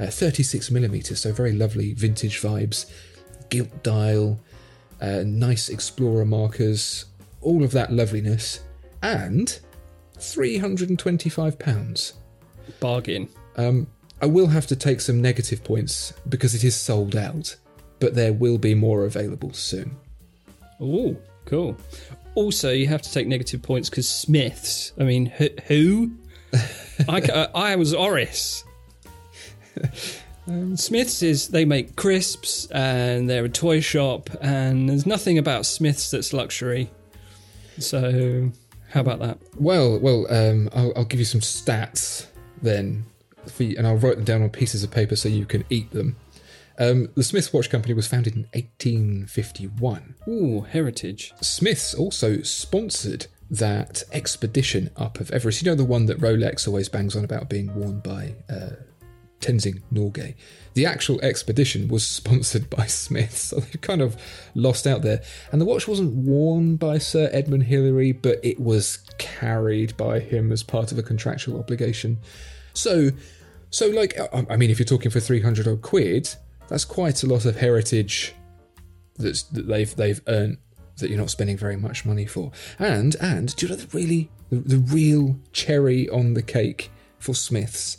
Uh, 0.00 0.06
36 0.06 0.70
millimeters, 0.70 1.20
so 1.20 1.32
very 1.32 1.52
lovely 1.52 1.92
vintage 1.92 2.40
vibes. 2.40 2.90
Gilt 3.50 3.82
dial, 3.82 4.40
uh, 5.00 5.24
nice 5.26 5.68
Explorer 5.68 6.24
markers, 6.24 7.06
all 7.46 7.62
of 7.62 7.70
that 7.70 7.92
loveliness, 7.92 8.60
and 9.02 9.58
325 10.18 11.58
pounds. 11.58 12.14
Bargain. 12.80 13.28
Um, 13.56 13.86
I 14.20 14.26
will 14.26 14.48
have 14.48 14.66
to 14.66 14.76
take 14.76 15.00
some 15.00 15.22
negative 15.22 15.62
points 15.62 16.12
because 16.28 16.54
it 16.54 16.64
is 16.64 16.74
sold 16.74 17.14
out, 17.14 17.54
but 18.00 18.14
there 18.14 18.32
will 18.32 18.58
be 18.58 18.74
more 18.74 19.04
available 19.04 19.52
soon. 19.52 19.96
Oh, 20.80 21.16
cool. 21.44 21.76
Also, 22.34 22.72
you 22.72 22.88
have 22.88 23.02
to 23.02 23.12
take 23.12 23.28
negative 23.28 23.62
points 23.62 23.88
because 23.88 24.08
Smiths. 24.08 24.92
I 24.98 25.04
mean, 25.04 25.26
who? 25.68 26.10
I, 27.08 27.20
uh, 27.20 27.48
I 27.54 27.76
was 27.76 27.94
Oris. 27.94 28.64
Um, 30.48 30.76
Smiths 30.76 31.22
is 31.22 31.48
they 31.48 31.64
make 31.64 31.96
crisps 31.96 32.66
and 32.70 33.28
they're 33.28 33.44
a 33.44 33.48
toy 33.48 33.80
shop, 33.80 34.30
and 34.40 34.88
there's 34.88 35.06
nothing 35.06 35.38
about 35.38 35.66
Smiths 35.66 36.10
that's 36.10 36.32
luxury. 36.32 36.90
So, 37.78 38.50
how 38.90 39.00
about 39.00 39.20
that? 39.20 39.38
Well, 39.58 39.98
well, 39.98 40.26
um, 40.30 40.68
I'll, 40.74 40.92
I'll 40.96 41.04
give 41.04 41.20
you 41.20 41.26
some 41.26 41.40
stats 41.40 42.26
then, 42.62 43.04
for 43.46 43.64
you, 43.64 43.76
and 43.76 43.86
I'll 43.86 43.96
write 43.96 44.16
them 44.16 44.24
down 44.24 44.42
on 44.42 44.50
pieces 44.50 44.82
of 44.82 44.90
paper 44.90 45.16
so 45.16 45.28
you 45.28 45.46
can 45.46 45.64
eat 45.70 45.90
them. 45.90 46.16
Um, 46.78 47.08
the 47.14 47.22
Smiths 47.22 47.52
Watch 47.52 47.70
Company 47.70 47.94
was 47.94 48.06
founded 48.06 48.34
in 48.34 48.42
1851. 48.52 50.14
Ooh, 50.28 50.60
heritage. 50.62 51.32
Smiths 51.40 51.94
also 51.94 52.42
sponsored 52.42 53.26
that 53.50 54.02
expedition 54.12 54.90
up 54.96 55.20
of 55.20 55.30
Everest. 55.30 55.62
You 55.62 55.70
know, 55.70 55.74
the 55.74 55.84
one 55.84 56.06
that 56.06 56.20
Rolex 56.20 56.66
always 56.66 56.88
bangs 56.88 57.16
on 57.16 57.24
about 57.24 57.48
being 57.48 57.74
worn 57.74 58.00
by 58.00 58.34
uh, 58.50 58.70
Tenzing 59.40 59.82
Norgay. 59.92 60.34
The 60.74 60.86
actual 60.86 61.20
expedition 61.20 61.88
was 61.88 62.06
sponsored 62.06 62.68
by 62.70 62.86
Smiths, 62.86 63.40
so 63.40 63.60
they 63.60 63.78
kind 63.80 64.02
of 64.02 64.16
lost 64.54 64.86
out 64.86 65.02
there. 65.02 65.22
And 65.52 65.60
the 65.60 65.64
watch 65.64 65.88
wasn't 65.88 66.14
worn 66.14 66.76
by 66.76 66.98
Sir 66.98 67.28
Edmund 67.32 67.64
Hillary, 67.64 68.12
but 68.12 68.38
it 68.42 68.60
was 68.60 68.98
carried 69.18 69.96
by 69.96 70.20
him 70.20 70.52
as 70.52 70.62
part 70.62 70.92
of 70.92 70.98
a 70.98 71.02
contractual 71.02 71.58
obligation. 71.58 72.18
So, 72.72 73.10
so 73.70 73.88
like, 73.88 74.18
I 74.50 74.56
mean, 74.56 74.70
if 74.70 74.78
you're 74.78 74.86
talking 74.86 75.10
for 75.10 75.20
300 75.20 75.66
odd 75.66 75.82
quid, 75.82 76.28
that's 76.68 76.84
quite 76.84 77.22
a 77.22 77.26
lot 77.26 77.44
of 77.44 77.56
heritage 77.56 78.34
that's, 79.18 79.44
that 79.44 79.66
they've 79.66 79.94
they've 79.96 80.20
earned 80.26 80.58
that 80.98 81.10
you're 81.10 81.18
not 81.18 81.30
spending 81.30 81.56
very 81.56 81.76
much 81.76 82.04
money 82.04 82.26
for. 82.26 82.52
And 82.78 83.16
and 83.20 83.54
do 83.56 83.66
you 83.66 83.70
know 83.70 83.76
the 83.76 83.96
really 83.96 84.30
the, 84.50 84.56
the 84.56 84.78
real 84.78 85.36
cherry 85.52 86.08
on 86.08 86.34
the 86.34 86.42
cake 86.42 86.90
for 87.18 87.34
Smiths? 87.34 87.98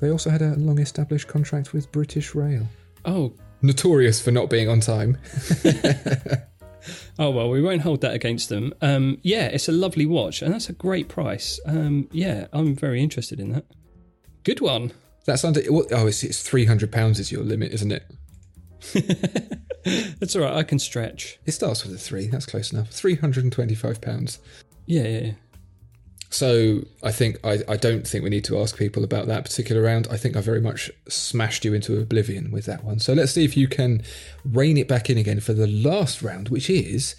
They 0.00 0.10
also 0.10 0.30
had 0.30 0.42
a 0.42 0.54
long 0.56 0.78
established 0.78 1.28
contract 1.28 1.72
with 1.72 1.92
British 1.92 2.34
Rail. 2.34 2.66
Oh, 3.04 3.34
notorious 3.62 4.20
for 4.20 4.30
not 4.30 4.50
being 4.50 4.68
on 4.68 4.80
time. 4.80 5.18
oh 7.18 7.30
well, 7.30 7.50
we 7.50 7.62
won't 7.62 7.82
hold 7.82 8.00
that 8.00 8.14
against 8.14 8.48
them. 8.48 8.72
Um, 8.80 9.18
yeah, 9.22 9.46
it's 9.46 9.68
a 9.68 9.72
lovely 9.72 10.06
watch, 10.06 10.42
and 10.42 10.52
that's 10.52 10.68
a 10.68 10.74
great 10.74 11.08
price. 11.08 11.60
Um, 11.66 12.08
yeah, 12.12 12.46
I'm 12.52 12.74
very 12.74 13.02
interested 13.02 13.40
in 13.40 13.52
that. 13.52 13.64
Good 14.44 14.60
one. 14.60 14.92
That's 15.26 15.44
under. 15.44 15.60
Oh, 15.70 16.06
it's, 16.06 16.22
it's 16.24 16.42
three 16.42 16.64
hundred 16.64 16.92
pounds 16.92 17.20
is 17.20 17.30
your 17.30 17.42
limit, 17.44 17.72
isn't 17.72 17.92
it? 17.92 18.04
That's 20.18 20.34
all 20.36 20.42
right. 20.42 20.54
I 20.54 20.62
can 20.62 20.78
stretch. 20.78 21.38
It 21.46 21.52
starts 21.52 21.84
with 21.84 21.94
a 21.94 21.98
three. 21.98 22.26
That's 22.28 22.46
close 22.46 22.72
enough. 22.72 22.90
Three 22.90 23.16
hundred 23.16 23.44
and 23.44 23.52
twenty-five 23.52 24.00
pounds. 24.00 24.38
Yeah, 24.86 25.02
yeah, 25.02 25.18
yeah. 25.20 25.32
So 26.30 26.84
I 27.02 27.10
think 27.10 27.38
I, 27.44 27.58
I 27.68 27.76
don't 27.76 28.06
think 28.06 28.22
we 28.22 28.30
need 28.30 28.44
to 28.44 28.58
ask 28.60 28.78
people 28.78 29.02
about 29.02 29.26
that 29.26 29.44
particular 29.44 29.82
round. 29.82 30.06
I 30.10 30.16
think 30.16 30.36
I 30.36 30.40
very 30.40 30.60
much 30.60 30.90
smashed 31.08 31.64
you 31.64 31.74
into 31.74 31.98
oblivion 32.00 32.52
with 32.52 32.66
that 32.66 32.84
one. 32.84 33.00
So 33.00 33.12
let's 33.12 33.32
see 33.32 33.44
if 33.44 33.56
you 33.56 33.66
can 33.66 34.02
rein 34.44 34.76
it 34.76 34.86
back 34.86 35.10
in 35.10 35.18
again 35.18 35.40
for 35.40 35.52
the 35.52 35.66
last 35.66 36.22
round, 36.22 36.48
which 36.48 36.70
is 36.70 37.16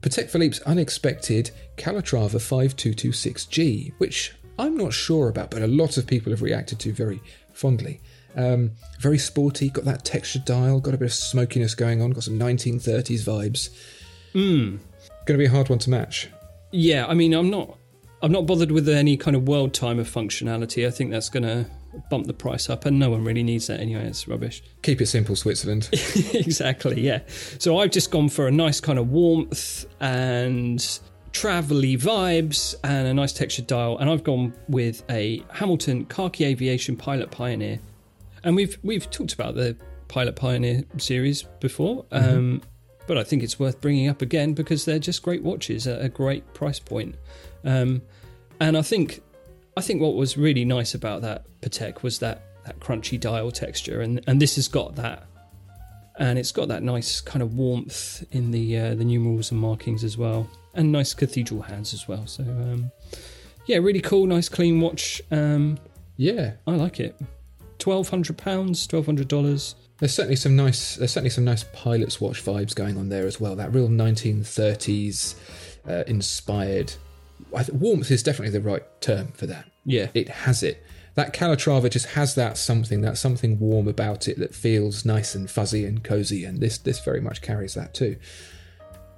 Patek 0.00 0.30
Philippe's 0.30 0.60
unexpected 0.60 1.50
Calatrava 1.76 2.36
5226G, 2.36 3.94
which 3.98 4.32
I'm 4.58 4.76
not 4.76 4.92
sure 4.92 5.28
about, 5.28 5.50
but 5.50 5.62
a 5.62 5.66
lot 5.66 5.96
of 5.96 6.06
people 6.06 6.30
have 6.30 6.42
reacted 6.42 6.78
to 6.80 6.92
very 6.92 7.20
fondly. 7.52 8.00
Um, 8.36 8.72
very 9.00 9.18
sporty, 9.18 9.70
got 9.70 9.84
that 9.84 10.04
textured 10.04 10.44
dial, 10.44 10.80
got 10.80 10.94
a 10.94 10.98
bit 10.98 11.06
of 11.06 11.12
smokiness 11.12 11.74
going 11.74 12.00
on, 12.00 12.12
got 12.12 12.22
some 12.22 12.38
1930s 12.38 13.24
vibes. 13.24 13.70
Mm. 14.34 14.78
Going 15.26 15.38
to 15.38 15.38
be 15.38 15.46
a 15.46 15.50
hard 15.50 15.68
one 15.68 15.78
to 15.80 15.90
match. 15.90 16.28
Yeah, 16.70 17.06
I 17.06 17.14
mean, 17.14 17.34
I'm 17.34 17.50
not, 17.50 17.76
I'm 18.22 18.32
not 18.32 18.46
bothered 18.46 18.70
with 18.70 18.88
any 18.88 19.16
kind 19.16 19.36
of 19.36 19.48
world 19.48 19.74
timer 19.74 20.04
functionality. 20.04 20.86
I 20.86 20.90
think 20.90 21.10
that's 21.10 21.28
going 21.28 21.42
to 21.42 21.66
bump 22.08 22.26
the 22.26 22.32
price 22.32 22.70
up, 22.70 22.86
and 22.86 22.98
no 22.98 23.10
one 23.10 23.24
really 23.24 23.42
needs 23.42 23.66
that 23.66 23.80
anyway. 23.80 24.06
It's 24.06 24.28
rubbish. 24.28 24.62
Keep 24.82 25.00
it 25.00 25.06
simple, 25.06 25.34
Switzerland. 25.34 25.88
exactly. 25.92 27.00
Yeah. 27.00 27.20
So 27.58 27.78
I've 27.78 27.90
just 27.90 28.10
gone 28.10 28.28
for 28.28 28.46
a 28.46 28.52
nice 28.52 28.80
kind 28.80 28.98
of 28.98 29.10
warmth 29.10 29.86
and 30.00 30.78
travelly 31.32 31.98
vibes 31.98 32.74
and 32.84 33.08
a 33.08 33.14
nice 33.14 33.32
textured 33.32 33.66
dial. 33.66 33.98
And 33.98 34.08
I've 34.08 34.22
gone 34.22 34.54
with 34.68 35.02
a 35.10 35.42
Hamilton 35.50 36.04
Khaki 36.04 36.44
Aviation 36.44 36.96
Pilot 36.96 37.30
Pioneer. 37.30 37.80
And 38.44 38.54
we've 38.54 38.78
we've 38.82 39.10
talked 39.10 39.32
about 39.32 39.54
the 39.54 39.76
Pilot 40.08 40.36
Pioneer 40.36 40.84
series 40.98 41.42
before, 41.60 42.04
mm-hmm. 42.04 42.38
um, 42.38 42.62
but 43.06 43.16
I 43.16 43.24
think 43.24 43.42
it's 43.42 43.58
worth 43.58 43.80
bringing 43.80 44.08
up 44.08 44.20
again 44.20 44.52
because 44.52 44.84
they're 44.84 44.98
just 44.98 45.22
great 45.22 45.42
watches 45.42 45.86
at 45.86 46.02
a 46.02 46.08
great 46.08 46.52
price 46.54 46.78
point. 46.78 47.16
Um, 47.64 48.02
and 48.60 48.76
I 48.76 48.82
think 48.82 49.22
I 49.76 49.80
think 49.80 50.00
what 50.00 50.14
was 50.14 50.36
really 50.36 50.64
nice 50.64 50.94
about 50.94 51.22
that 51.22 51.46
Patek 51.60 52.02
was 52.02 52.18
that 52.20 52.42
that 52.64 52.78
crunchy 52.80 53.18
dial 53.18 53.50
texture, 53.50 54.00
and 54.00 54.20
and 54.26 54.40
this 54.40 54.56
has 54.56 54.68
got 54.68 54.96
that, 54.96 55.26
and 56.18 56.38
it's 56.38 56.52
got 56.52 56.68
that 56.68 56.82
nice 56.82 57.20
kind 57.20 57.42
of 57.42 57.54
warmth 57.54 58.24
in 58.32 58.50
the 58.50 58.78
uh, 58.78 58.94
the 58.94 59.04
numerals 59.04 59.50
and 59.50 59.60
markings 59.60 60.04
as 60.04 60.16
well 60.16 60.48
and 60.74 60.92
nice 60.92 61.14
cathedral 61.14 61.62
hands 61.62 61.94
as 61.94 62.08
well. 62.08 62.26
So 62.26 62.42
um, 62.42 62.90
yeah, 63.66 63.78
really 63.78 64.00
cool, 64.00 64.26
nice 64.26 64.48
clean 64.48 64.80
watch. 64.80 65.22
Um, 65.30 65.78
yeah, 66.16 66.52
I 66.66 66.72
like 66.72 67.00
it. 67.00 67.18
Twelve 67.78 68.08
hundred 68.08 68.38
pounds, 68.38 68.86
twelve 68.86 69.06
hundred 69.06 69.28
dollars. 69.28 69.74
There's 69.98 70.14
certainly 70.14 70.36
some 70.36 70.56
nice. 70.56 70.96
There's 70.96 71.12
certainly 71.12 71.30
some 71.30 71.44
nice 71.44 71.64
pilot's 71.72 72.20
watch 72.20 72.44
vibes 72.44 72.74
going 72.74 72.96
on 72.96 73.08
there 73.08 73.26
as 73.26 73.40
well. 73.40 73.56
That 73.56 73.72
real 73.72 73.88
1930s 73.88 75.34
uh, 75.88 76.04
inspired 76.06 76.92
warmth 77.72 78.10
is 78.10 78.22
definitely 78.22 78.58
the 78.58 78.66
right 78.66 78.84
term 79.00 79.28
for 79.32 79.46
that. 79.46 79.66
Yeah. 79.84 80.08
It 80.14 80.28
has 80.28 80.62
it. 80.62 80.84
That 81.14 81.34
Calatrava 81.34 81.90
just 81.90 82.06
has 82.10 82.34
that 82.36 82.56
something, 82.56 83.02
that 83.02 83.18
something 83.18 83.58
warm 83.58 83.86
about 83.86 84.28
it 84.28 84.38
that 84.38 84.54
feels 84.54 85.04
nice 85.04 85.34
and 85.34 85.50
fuzzy 85.50 85.84
and 85.84 86.02
cozy, 86.02 86.44
and 86.44 86.60
this 86.60 86.78
this 86.78 87.00
very 87.00 87.20
much 87.20 87.42
carries 87.42 87.74
that 87.74 87.92
too. 87.92 88.16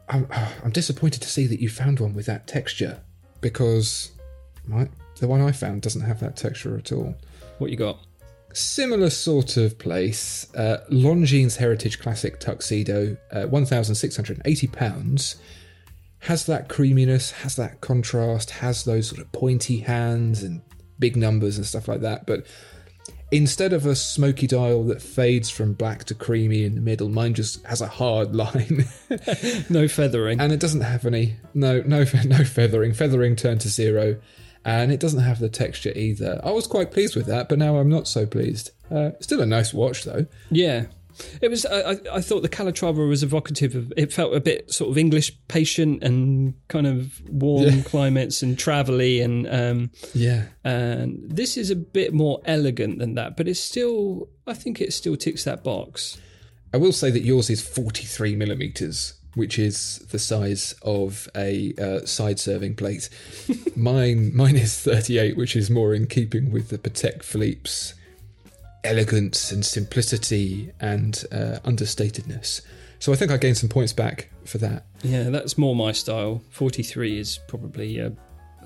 I'm, 0.09 0.27
I'm 0.65 0.71
disappointed 0.71 1.23
to 1.23 1.29
see 1.29 1.47
that 1.47 1.61
you 1.61 1.69
found 1.69 2.01
one 2.01 2.15
with 2.15 2.27
that 2.27 2.47
texture 2.47 3.01
because 3.41 4.13
my, 4.67 4.89
the 5.21 5.29
one 5.29 5.41
I 5.41 5.53
found 5.53 5.83
doesn't 5.83 6.03
have 6.03 6.21
that 6.21 6.37
texture 6.37 6.77
at 6.77 6.91
all. 6.93 7.15
What 7.59 7.71
you 7.71 7.77
got? 7.77 7.99
Similar 8.53 9.11
sort 9.11 9.57
of 9.57 9.79
place. 9.79 10.53
Uh, 10.55 10.79
Longines 10.91 11.57
Heritage 11.57 12.01
Classic 12.01 12.41
Tuxedo, 12.41 13.17
uh, 13.33 13.47
£1,680. 13.47 15.37
Has 16.25 16.47
that 16.47 16.69
creaminess, 16.69 17.31
has 17.33 17.57
that 17.57 17.81
contrast, 17.81 18.51
has 18.51 18.85
those 18.85 19.09
sort 19.09 19.21
of 19.21 19.31
pointy 19.33 19.81
hands 19.81 20.43
and 20.43 20.63
big 20.99 21.17
numbers 21.17 21.57
and 21.57 21.67
stuff 21.67 21.87
like 21.89 22.01
that. 22.01 22.27
But 22.27 22.47
instead 23.31 23.73
of 23.73 23.85
a 23.85 23.95
smoky 23.95 24.47
dial 24.47 24.85
that 24.85 25.03
fades 25.03 25.51
from 25.51 25.73
black 25.75 26.05
to 26.05 26.15
creamy 26.15 26.65
in 26.65 26.77
the 26.77 26.81
middle, 26.81 27.09
mine 27.09 27.35
just 27.35 27.65
has 27.67 27.81
a 27.81 27.87
hard 27.87 28.35
line. 28.43 28.87
No 29.69 29.87
feathering. 29.89 30.41
and 30.41 30.53
it 30.53 30.61
doesn't 30.61 30.81
have 30.83 31.05
any 31.05 31.37
no 31.53 31.83
no 31.87 32.05
no 32.25 32.45
feathering. 32.45 32.95
Feathering 32.95 33.37
turned 33.37 33.61
to 33.63 33.69
zero, 33.69 34.17
and 34.65 34.91
it 34.93 35.01
doesn't 35.01 35.21
have 35.23 35.41
the 35.41 35.49
texture 35.51 35.93
either. 35.95 36.41
I 36.43 36.53
was 36.53 36.67
quite 36.67 36.91
pleased 36.91 37.17
with 37.17 37.27
that, 37.27 37.49
but 37.49 37.59
now 37.59 37.77
I'm 37.77 37.91
not 37.91 38.09
so 38.09 38.25
pleased. 38.25 38.71
Uh, 38.91 39.11
still 39.21 39.41
a 39.43 39.47
nice 39.47 39.75
watch 39.75 40.05
though. 40.05 40.27
Yeah. 40.51 40.87
It 41.41 41.49
was. 41.49 41.65
I, 41.67 41.97
I- 42.13 42.21
thought 42.21 42.43
the 42.43 42.49
Calatrava 42.49 43.07
was 43.09 43.23
evocative 43.23 43.75
of. 43.75 43.93
It 43.97 44.13
felt 44.13 44.35
a 44.35 44.41
bit 44.41 44.73
sort 44.73 44.91
of 44.91 44.99
English, 44.99 45.33
patient, 45.49 46.03
and 46.03 46.55
kind 46.69 46.87
of 46.87 47.21
warm 47.29 47.65
Yeah. 47.65 47.83
climates 47.83 48.43
and 48.43 48.57
travelly, 48.57 49.23
and 49.25 49.47
um, 49.49 49.91
Yeah, 50.15 50.47
and 50.65 51.19
this 51.31 51.57
is 51.57 51.71
a 51.71 51.77
bit 51.77 52.13
more 52.15 52.41
elegant 52.45 52.99
than 52.99 53.15
that, 53.15 53.37
but 53.37 53.49
it's 53.49 53.61
still. 53.61 54.29
I 54.47 54.55
think 54.55 54.81
it 54.81 54.93
still 54.93 55.17
ticks 55.17 55.45
that 55.45 55.63
box. 55.65 56.19
I 56.73 56.77
will 56.77 56.93
say 56.93 57.11
that 57.11 57.23
yours 57.23 57.51
is 57.51 57.63
43 57.63 58.35
millimeters, 58.35 59.15
which 59.35 59.59
is 59.61 59.99
the 60.11 60.19
size 60.19 60.75
of 60.83 61.29
a 61.37 61.73
uh, 61.81 62.05
side 62.05 62.41
serving 62.41 62.75
plate. 62.75 63.09
mine 63.77 64.33
mine 64.35 64.57
is 64.57 64.79
38, 64.81 65.37
which 65.37 65.55
is 65.57 65.71
more 65.71 65.95
in 65.95 66.07
keeping 66.07 66.51
with 66.51 66.71
the 66.71 66.79
Patek 66.79 67.23
Philippe's 67.23 67.95
elegance 68.85 69.51
and 69.51 69.65
simplicity 69.65 70.73
and 70.81 71.25
uh, 71.33 71.59
understatedness. 71.65 72.61
So 72.99 73.13
I 73.13 73.17
think 73.17 73.31
I 73.31 73.37
gained 73.37 73.57
some 73.57 73.69
points 73.69 73.93
back 73.93 74.31
for 74.45 74.59
that. 74.59 74.87
Yeah, 75.03 75.25
that's 75.25 75.59
more 75.59 75.75
my 75.75 75.93
style. 75.93 76.43
Forty 76.51 76.83
three 76.83 77.19
is 77.19 77.39
probably. 77.49 78.01
Uh, 78.01 78.11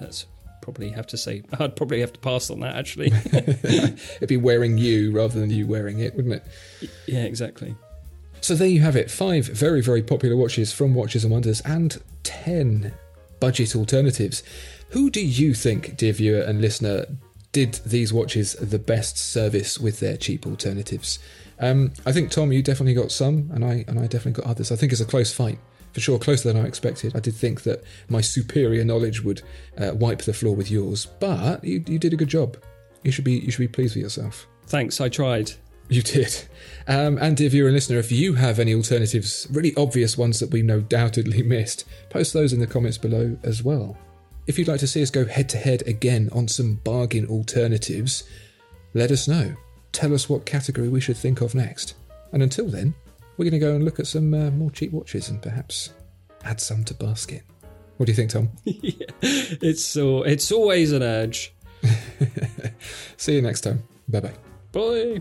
that's 0.00 0.26
probably 0.60 0.90
have 0.90 1.06
to 1.08 1.16
say. 1.16 1.42
I'd 1.58 1.76
probably 1.76 2.00
have 2.00 2.12
to 2.12 2.20
pass 2.20 2.50
on 2.50 2.60
that 2.60 2.76
actually. 2.76 3.10
It'd 3.32 4.28
be 4.28 4.36
wearing 4.36 4.76
you 4.78 5.12
rather 5.12 5.40
than 5.40 5.50
you 5.50 5.66
wearing 5.66 6.00
it, 6.00 6.14
wouldn't 6.14 6.34
it? 6.34 6.90
yeah, 7.06 7.22
exactly. 7.22 7.74
So 8.40 8.54
there 8.54 8.68
you 8.68 8.80
have 8.80 8.94
it. 8.94 9.10
Five 9.10 9.46
very, 9.46 9.80
very 9.80 10.02
popular 10.02 10.36
watches 10.36 10.72
from 10.72 10.94
Watches 10.94 11.24
and 11.24 11.32
Wonders 11.32 11.60
and 11.62 12.00
10 12.22 12.92
budget 13.40 13.74
alternatives. 13.74 14.42
Who 14.90 15.10
do 15.10 15.24
you 15.24 15.54
think, 15.54 15.96
dear 15.96 16.12
viewer 16.12 16.40
and 16.40 16.60
listener, 16.60 17.06
did 17.58 17.80
these 17.84 18.12
watches 18.12 18.52
the 18.52 18.78
best 18.78 19.18
service 19.18 19.80
with 19.80 19.98
their 19.98 20.16
cheap 20.16 20.46
alternatives? 20.46 21.18
Um, 21.58 21.92
I 22.06 22.12
think 22.12 22.30
Tom, 22.30 22.52
you 22.52 22.62
definitely 22.62 22.94
got 22.94 23.10
some, 23.10 23.50
and 23.52 23.64
I 23.64 23.84
and 23.88 23.98
I 23.98 24.02
definitely 24.02 24.40
got 24.40 24.48
others. 24.48 24.70
I 24.70 24.76
think 24.76 24.92
it's 24.92 25.00
a 25.00 25.04
close 25.04 25.32
fight, 25.32 25.58
for 25.92 25.98
sure, 25.98 26.20
closer 26.20 26.52
than 26.52 26.62
I 26.62 26.68
expected. 26.68 27.16
I 27.16 27.18
did 27.18 27.34
think 27.34 27.62
that 27.62 27.82
my 28.08 28.20
superior 28.20 28.84
knowledge 28.84 29.24
would 29.24 29.42
uh, 29.76 29.90
wipe 29.92 30.22
the 30.22 30.32
floor 30.32 30.54
with 30.54 30.70
yours, 30.70 31.06
but 31.18 31.64
you, 31.64 31.82
you 31.88 31.98
did 31.98 32.12
a 32.12 32.16
good 32.16 32.28
job. 32.28 32.56
You 33.02 33.10
should 33.10 33.24
be 33.24 33.38
you 33.38 33.50
should 33.50 33.58
be 33.58 33.66
pleased 33.66 33.96
with 33.96 34.04
yourself. 34.04 34.46
Thanks. 34.68 35.00
I 35.00 35.08
tried. 35.08 35.50
You 35.88 36.02
did. 36.02 36.44
Um, 36.86 37.18
and 37.18 37.40
you're 37.40 37.70
a 37.70 37.72
listener, 37.72 37.98
if 37.98 38.12
you 38.12 38.34
have 38.34 38.60
any 38.60 38.72
alternatives, 38.72 39.48
really 39.50 39.74
obvious 39.74 40.16
ones 40.16 40.38
that 40.38 40.52
we 40.52 40.62
no 40.62 40.80
doubtedly 40.80 41.42
missed, 41.56 41.86
post 42.08 42.34
those 42.34 42.52
in 42.52 42.60
the 42.60 42.68
comments 42.68 42.98
below 42.98 43.36
as 43.42 43.64
well. 43.64 43.96
If 44.48 44.58
you'd 44.58 44.66
like 44.66 44.80
to 44.80 44.86
see 44.86 45.02
us 45.02 45.10
go 45.10 45.26
head 45.26 45.48
to 45.50 45.58
head 45.58 45.86
again 45.86 46.30
on 46.32 46.48
some 46.48 46.76
bargain 46.76 47.26
alternatives, 47.26 48.24
let 48.94 49.10
us 49.10 49.28
know. 49.28 49.54
Tell 49.92 50.14
us 50.14 50.28
what 50.28 50.46
category 50.46 50.88
we 50.88 51.02
should 51.02 51.18
think 51.18 51.42
of 51.42 51.54
next. 51.54 51.94
And 52.32 52.42
until 52.42 52.66
then, 52.66 52.94
we're 53.36 53.44
going 53.44 53.60
to 53.60 53.66
go 53.66 53.74
and 53.74 53.84
look 53.84 54.00
at 54.00 54.06
some 54.06 54.32
uh, 54.32 54.50
more 54.50 54.70
cheap 54.70 54.90
watches 54.90 55.28
and 55.28 55.42
perhaps 55.42 55.90
add 56.44 56.62
some 56.62 56.82
to 56.84 56.94
basket. 56.94 57.42
What 57.98 58.06
do 58.06 58.12
you 58.12 58.16
think, 58.16 58.30
Tom? 58.30 58.48
It's 59.20 59.84
so. 59.84 60.22
It's 60.22 60.50
always 60.50 60.92
an 60.92 61.02
urge. 61.02 61.52
See 63.16 63.34
you 63.34 63.42
next 63.42 63.62
time. 63.62 63.82
Bye 64.08 64.20
bye 64.20 64.34
bye. 64.72 65.20